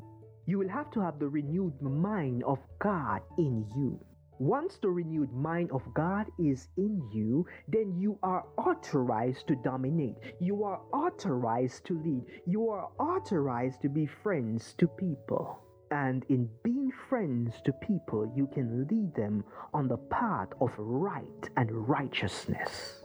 You 0.47 0.57
will 0.57 0.71
have 0.71 0.91
to 0.93 1.01
have 1.01 1.19
the 1.19 1.29
renewed 1.29 1.83
mind 1.83 2.43
of 2.45 2.61
God 2.79 3.21
in 3.37 3.67
you. 3.77 4.01
Once 4.39 4.79
the 4.81 4.89
renewed 4.89 5.35
mind 5.35 5.71
of 5.71 5.83
God 5.93 6.29
is 6.39 6.69
in 6.79 7.07
you, 7.13 7.47
then 7.69 7.95
you 7.99 8.19
are 8.23 8.47
authorized 8.57 9.47
to 9.49 9.57
dominate. 9.57 10.17
You 10.41 10.65
are 10.65 10.81
authorized 10.95 11.85
to 11.89 12.01
lead. 12.01 12.25
You 12.47 12.71
are 12.71 12.89
authorized 12.99 13.83
to 13.83 13.91
be 13.91 14.07
friends 14.07 14.75
to 14.79 14.89
people. 14.89 15.64
And 15.95 16.25
in 16.29 16.51
being 16.65 16.91
friends 17.09 17.55
to 17.65 17.73
people, 17.73 18.29
you 18.35 18.49
can 18.49 18.85
lead 18.91 19.15
them 19.15 19.45
on 19.73 19.87
the 19.87 19.97
path 19.97 20.49
of 20.61 20.73
right 20.77 21.49
and 21.57 21.71
righteousness. 21.89 23.05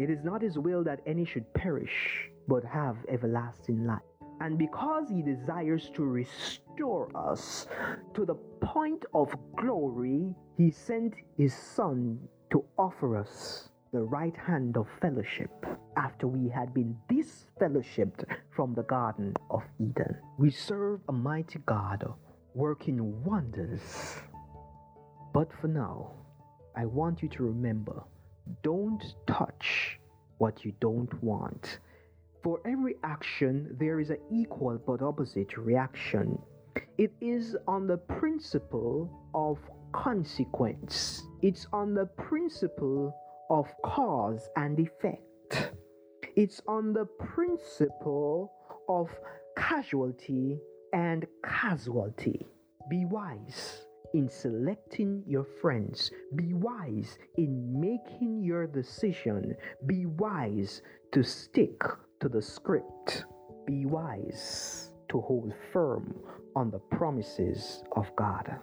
It 0.00 0.10
is 0.10 0.24
not 0.24 0.42
His 0.42 0.58
will 0.58 0.82
that 0.82 0.98
any 1.06 1.24
should 1.24 1.54
perish, 1.54 2.28
but 2.48 2.64
have 2.64 2.96
everlasting 3.08 3.86
life. 3.86 4.02
And 4.40 4.58
because 4.58 5.08
He 5.08 5.22
desires 5.22 5.90
to 5.94 6.04
restore 6.04 7.08
us 7.16 7.68
to 8.14 8.24
the 8.24 8.34
point 8.62 9.04
of 9.14 9.32
glory, 9.56 10.34
He 10.56 10.72
sent 10.72 11.14
His 11.36 11.54
Son 11.54 12.18
to 12.50 12.64
offer 12.76 13.16
us 13.16 13.68
the 13.92 14.02
right 14.02 14.36
hand 14.36 14.76
of 14.76 14.86
fellowship 15.00 15.50
after 15.96 16.26
we 16.26 16.48
had 16.48 16.74
been 16.74 16.96
disfellowshipped 17.10 18.24
from 18.54 18.74
the 18.74 18.82
Garden 18.82 19.34
of 19.50 19.62
Eden. 19.80 20.16
We 20.38 20.50
serve 20.50 21.00
a 21.08 21.12
mighty 21.12 21.58
God 21.64 22.04
working 22.54 23.24
wonders. 23.24 23.80
But 25.32 25.48
for 25.60 25.68
now, 25.68 26.12
I 26.76 26.84
want 26.84 27.22
you 27.22 27.28
to 27.30 27.42
remember 27.42 28.02
don't 28.62 29.02
touch 29.26 29.98
what 30.38 30.64
you 30.64 30.72
don't 30.80 31.22
want. 31.22 31.78
For 32.42 32.60
every 32.66 32.96
action, 33.04 33.74
there 33.78 34.00
is 34.00 34.10
an 34.10 34.18
equal 34.30 34.78
but 34.86 35.02
opposite 35.02 35.56
reaction. 35.56 36.38
It 36.98 37.12
is 37.20 37.56
on 37.66 37.86
the 37.86 37.96
principle 37.96 39.10
of 39.34 39.58
consequence, 39.92 41.22
it's 41.42 41.66
on 41.72 41.94
the 41.94 42.06
principle 42.06 43.14
of 43.50 43.66
cause 43.82 44.48
and 44.56 44.78
effect. 44.78 45.72
It's 46.36 46.60
on 46.68 46.92
the 46.92 47.06
principle 47.06 48.52
of 48.88 49.10
casualty 49.56 50.60
and 50.92 51.26
casualty. 51.44 52.46
Be 52.88 53.04
wise 53.04 53.82
in 54.14 54.28
selecting 54.28 55.22
your 55.26 55.44
friends. 55.60 56.10
Be 56.36 56.54
wise 56.54 57.18
in 57.36 57.80
making 57.80 58.42
your 58.42 58.66
decision. 58.66 59.54
Be 59.86 60.06
wise 60.06 60.82
to 61.12 61.22
stick 61.22 61.82
to 62.20 62.28
the 62.28 62.40
script. 62.40 63.24
Be 63.66 63.84
wise 63.84 64.90
to 65.10 65.20
hold 65.20 65.52
firm 65.72 66.14
on 66.54 66.70
the 66.70 66.78
promises 66.78 67.82
of 67.96 68.06
God. 68.16 68.58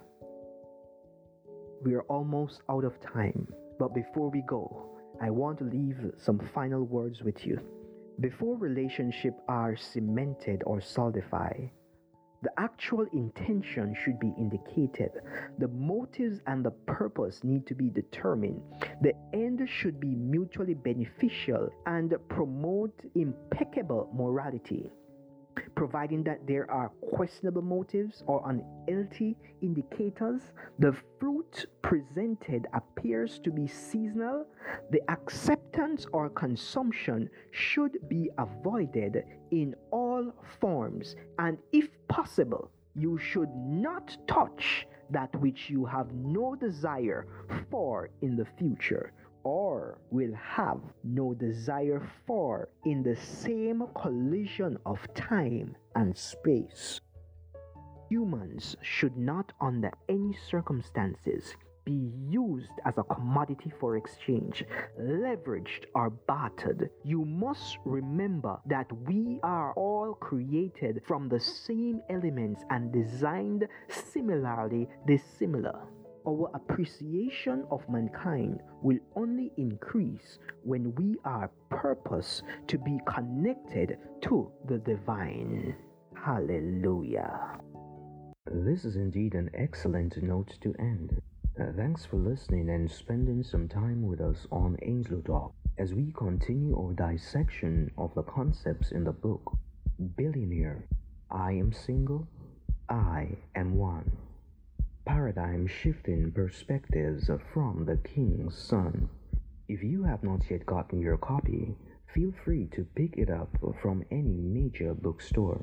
We 1.84 1.94
are 1.94 2.04
almost 2.04 2.62
out 2.70 2.84
of 2.84 3.00
time. 3.02 3.48
But 3.78 3.94
before 3.94 4.30
we 4.30 4.42
go, 4.42 4.90
I 5.22 5.30
want 5.30 5.58
to 5.60 5.66
leave 5.66 5.98
some 6.18 6.40
final 6.54 6.84
words 6.84 7.24
with 7.24 7.46
you. 7.46 7.60
Before 8.20 8.56
relationships 8.58 9.42
are 9.48 9.76
cemented 9.76 10.64
or 10.66 10.80
solidified, 10.80 11.72
the 12.42 12.52
actual 12.58 13.06
intention 13.12 13.96
should 14.04 14.20
be 14.20 14.34
indicated. 14.38 15.12
The 15.58 15.68
motives 15.68 16.42
and 16.48 16.64
the 16.64 16.72
purpose 16.72 17.44
need 17.44 17.66
to 17.68 17.74
be 17.74 17.90
determined. 17.90 18.62
The 19.02 19.14
end 19.34 19.68
should 19.68 20.00
be 20.00 20.16
mutually 20.16 20.76
beneficial 20.76 21.70
and 21.86 22.14
promote 22.30 22.94
impeccable 23.16 24.12
morality. 24.14 24.92
Providing 25.76 26.24
that 26.24 26.48
there 26.48 26.70
are 26.72 26.90
questionable 27.14 27.62
motives 27.62 28.24
or 28.28 28.42
unhealthy 28.50 29.36
indicators, 29.62 30.42
the 30.80 30.96
fruit 31.20 31.66
presented 31.82 32.66
appears 32.74 33.40
to 33.40 33.52
be 33.52 33.68
seasonal, 33.68 34.46
the 34.92 35.02
acceptance 35.10 36.08
or 36.14 36.30
consumption 36.30 37.30
should 37.52 37.98
be 38.08 38.30
avoided 38.38 39.24
in 39.52 39.76
all 39.92 40.34
forms, 40.60 41.16
and 41.40 41.58
if 41.72 41.90
possible, 42.08 42.72
you 42.96 43.18
should 43.18 43.54
not 43.56 44.18
touch 44.28 44.88
that 45.10 45.36
which 45.42 45.70
you 45.70 45.86
have 45.86 46.12
no 46.14 46.56
desire 46.56 47.28
for 47.70 48.10
in 48.22 48.36
the 48.36 48.46
future 48.58 49.12
or 49.46 50.00
will 50.10 50.34
have 50.34 50.82
no 51.04 51.34
desire 51.36 52.02
for 52.26 52.68
in 52.84 53.04
the 53.04 53.16
same 53.16 53.84
collision 53.96 54.78
of 54.86 55.00
time 55.14 55.76
and 55.96 56.18
space. 56.18 57.00
Humans 58.10 58.76
should 58.82 59.16
not, 59.16 59.54
under 59.62 59.92
any 60.10 60.36
circumstances, 60.50 61.56
be 61.86 62.12
used 62.28 62.72
as 62.86 62.98
a 62.98 63.04
commodity 63.04 63.72
for 63.80 63.96
exchange, 63.98 64.64
leveraged 65.00 65.86
or 65.94 66.10
bartered. 66.10 66.90
You 67.04 67.24
must 67.24 67.78
remember 67.86 68.60
that 68.66 68.92
we 69.08 69.40
are 69.44 69.74
all 69.74 70.16
created 70.16 71.04
from 71.06 71.30
the 71.30 71.40
same 71.40 72.02
elements 72.10 72.64
and 72.72 72.92
designed 72.92 73.68
similarly 73.88 74.88
dissimilar. 75.06 75.80
Our 76.28 76.50
appreciation 76.56 77.66
of 77.70 77.88
mankind 77.88 78.62
will 78.82 78.98
only 79.16 79.52
increase 79.58 80.40
when 80.64 80.96
we 80.96 81.18
are 81.24 81.52
purpose 81.70 82.42
to 82.68 82.80
be 82.80 83.00
connected 83.06 84.00
to 84.22 84.52
the 84.68 84.80
divine. 84.80 85.76
Hallelujah. 86.16 87.60
This 88.52 88.86
is 88.86 88.96
indeed 88.96 89.36
an 89.36 89.52
excellent 89.54 90.22
note 90.24 90.58
to 90.62 90.74
end. 90.80 91.22
Uh, 91.60 91.66
thanks 91.78 92.06
for 92.06 92.18
listening 92.18 92.70
and 92.72 92.90
spending 92.90 93.44
some 93.44 93.68
time 93.68 94.08
with 94.08 94.20
us 94.20 94.48
on 94.52 94.78
Angel 94.82 95.22
Talk 95.22 95.54
as 95.78 95.94
we 95.94 96.12
continue 96.18 96.76
our 96.76 96.94
dissection 96.94 97.92
of 98.00 98.14
the 98.16 98.24
concepts 98.24 98.92
in 98.92 99.04
the 99.04 99.12
book 99.12 99.56
Billionaire, 100.18 100.88
I 101.30 101.52
Am 101.52 101.72
Single, 101.72 102.28
I 102.90 103.38
Am 103.56 103.76
One. 103.76 104.12
Paradigm 105.06 105.68
shifting 105.68 106.32
perspectives 106.32 107.30
from 107.54 107.86
the 107.86 107.98
King's 107.98 108.58
Son. 108.58 109.10
If 109.68 109.84
you 109.84 110.04
have 110.04 110.24
not 110.24 110.50
yet 110.50 110.66
gotten 110.66 111.00
your 111.00 111.18
copy, 111.18 111.76
feel 112.14 112.34
free 112.44 112.68
to 112.74 112.88
pick 112.96 113.18
it 113.18 113.30
up 113.30 113.50
from 113.82 114.04
any 114.12 114.42
major 114.42 114.94
bookstore. 114.94 115.62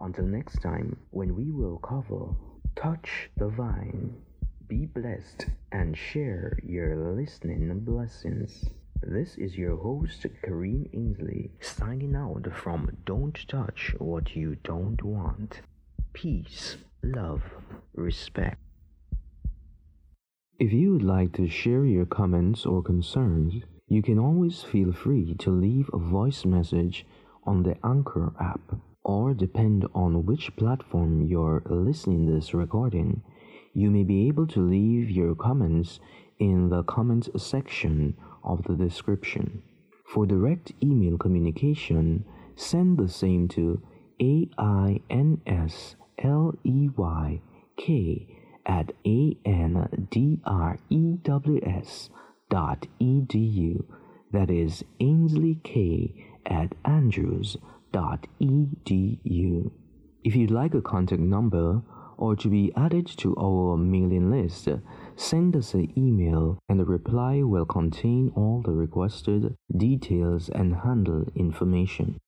Until 0.00 0.26
next 0.26 0.60
time, 0.60 0.96
when 1.10 1.36
we 1.36 1.50
will 1.50 1.78
cover 1.78 2.34
Touch 2.76 3.28
the 3.36 3.48
Vine. 3.48 4.16
Be 4.66 4.86
blessed 4.86 5.46
and 5.72 5.96
share 5.96 6.58
your 6.62 7.12
listening 7.14 7.80
blessings. 7.80 8.64
This 9.02 9.36
is 9.36 9.58
your 9.58 9.76
host, 9.76 10.26
Kareem 10.42 10.88
Ainsley, 10.94 11.50
signing 11.60 12.14
out 12.16 12.46
from 12.54 12.96
Don't 13.04 13.46
Touch 13.48 13.94
What 13.98 14.34
You 14.34 14.56
Don't 14.64 15.02
Want. 15.02 15.60
Peace, 16.12 16.76
love, 17.02 17.42
respect. 17.94 18.69
If 20.60 20.74
you 20.74 20.92
would 20.92 21.02
like 21.02 21.32
to 21.36 21.48
share 21.48 21.86
your 21.86 22.04
comments 22.04 22.66
or 22.66 22.82
concerns, 22.82 23.62
you 23.88 24.02
can 24.02 24.18
always 24.18 24.62
feel 24.62 24.92
free 24.92 25.34
to 25.38 25.50
leave 25.50 25.88
a 25.90 25.96
voice 25.96 26.44
message 26.44 27.06
on 27.44 27.62
the 27.62 27.78
Anchor 27.82 28.34
app 28.38 28.76
or 29.02 29.32
depend 29.32 29.86
on 29.94 30.26
which 30.26 30.54
platform 30.56 31.22
you're 31.22 31.62
listening 31.64 32.26
this 32.26 32.52
recording 32.52 33.22
you 33.72 33.90
may 33.90 34.02
be 34.02 34.28
able 34.28 34.46
to 34.48 34.60
leave 34.60 35.08
your 35.08 35.34
comments 35.34 35.98
in 36.38 36.68
the 36.68 36.82
comments 36.82 37.30
section 37.38 38.14
of 38.44 38.62
the 38.64 38.74
description. 38.74 39.62
For 40.04 40.26
direct 40.26 40.72
email 40.82 41.16
communication, 41.16 42.26
send 42.54 42.98
the 42.98 43.08
same 43.08 43.48
to 43.56 43.80
ainsleyk 44.20 45.00
at 48.66 48.92
andrews 49.04 49.70
dot 52.48 52.86
edu. 53.00 53.84
That 54.32 54.50
is 54.50 54.84
Ainsley 55.00 55.58
K 55.64 56.14
at 56.46 56.74
andrews 56.84 57.56
dot 57.92 58.26
edu. 58.40 59.70
If 60.22 60.36
you'd 60.36 60.50
like 60.50 60.74
a 60.74 60.82
contact 60.82 61.20
number 61.20 61.82
or 62.16 62.36
to 62.36 62.48
be 62.48 62.72
added 62.76 63.06
to 63.06 63.34
our 63.36 63.76
mailing 63.78 64.30
list, 64.30 64.68
send 65.16 65.56
us 65.56 65.72
an 65.72 65.90
email 65.96 66.58
and 66.68 66.78
the 66.78 66.84
reply 66.84 67.42
will 67.42 67.64
contain 67.64 68.30
all 68.36 68.60
the 68.62 68.72
requested 68.72 69.56
details 69.74 70.50
and 70.50 70.76
handle 70.76 71.24
information. 71.34 72.18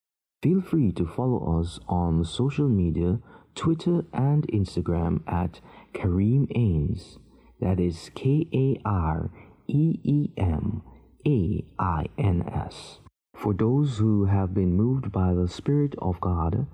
Feel 0.41 0.61
free 0.61 0.91
to 0.93 1.05
follow 1.05 1.59
us 1.59 1.79
on 1.87 2.25
social 2.25 2.67
media, 2.67 3.19
Twitter 3.55 4.03
and 4.11 4.47
Instagram 4.47 5.21
at 5.27 5.61
Kareem 5.93 6.47
Ains. 6.55 7.17
That 7.59 7.79
is 7.79 8.11
K 8.15 8.47
A 8.53 8.79
R 8.85 9.29
E 9.67 9.99
E 10.03 10.29
M 10.37 10.81
A 11.25 11.63
I 11.79 12.05
N 12.17 12.43
S. 12.51 12.99
For 13.35 13.53
those 13.53 13.97
who 13.97 14.25
have 14.25 14.53
been 14.53 14.73
moved 14.73 15.11
by 15.11 15.33
the 15.33 15.47
Spirit 15.47 15.95
of 15.99 16.19
God 16.21 16.67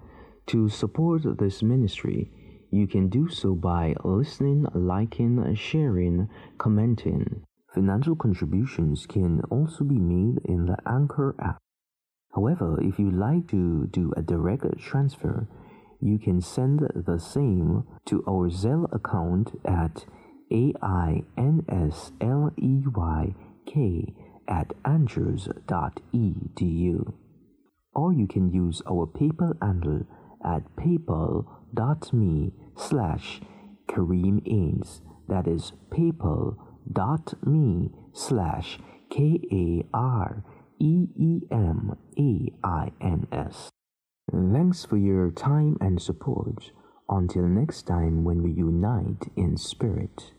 to 0.48 0.70
support 0.70 1.38
this 1.38 1.62
ministry, 1.62 2.32
you 2.72 2.88
can 2.88 3.10
do 3.10 3.28
so 3.30 3.56
by 3.56 3.96
listening, 4.04 4.68
liking, 4.74 5.56
sharing, 5.56 6.30
commenting. 6.58 7.44
Financial 7.74 8.16
contributions 8.16 9.06
can 9.06 9.42
also 9.50 9.84
be 9.84 10.00
made 10.00 10.40
in 10.46 10.66
the 10.66 10.78
Anchor 10.88 11.36
app. 11.40 11.58
However, 12.36 12.80
if 12.82 13.00
you'd 13.00 13.16
like 13.16 13.48
to 13.50 13.88
do 13.88 14.14
a 14.16 14.22
direct 14.22 14.66
transfer, 14.80 15.48
you 16.02 16.18
can 16.18 16.42
send 16.42 16.88
the 16.96 17.20
same 17.20 17.84
to 18.06 18.24
our 18.28 18.50
Zelle 18.50 18.88
account 18.94 19.60
at 19.66 20.06
ainsleyk 20.52 20.96
at 24.48 24.74
andrews.edu. 24.84 25.54
Or 27.94 28.14
you 28.14 28.28
can 28.28 28.52
use 28.52 28.82
our 28.90 29.06
PayPal 29.06 29.54
handle 29.62 30.06
at 30.44 30.64
paypal.me 30.76 32.52
slash 32.76 33.42
Kareem 33.88 34.42
Ains. 34.48 35.02
That 35.28 35.48
is 35.48 35.74
paypal.me 35.92 37.90
slash 38.14 38.80
K 39.10 39.40
A 39.52 39.86
R 39.94 40.44
E 40.80 41.08
E 41.18 41.42
M 41.52 41.98
A 42.18 42.52
I 42.64 42.92
N 43.02 43.28
S. 43.32 43.70
Thanks 44.32 44.86
for 44.86 44.98
your 44.98 45.32
time 45.32 45.78
and 45.82 46.00
support. 46.00 46.72
Until 47.10 47.48
next 47.48 47.88
time 47.88 48.24
when 48.24 48.44
we 48.44 48.52
unite 48.52 49.32
in 49.36 49.58
spirit. 49.58 50.34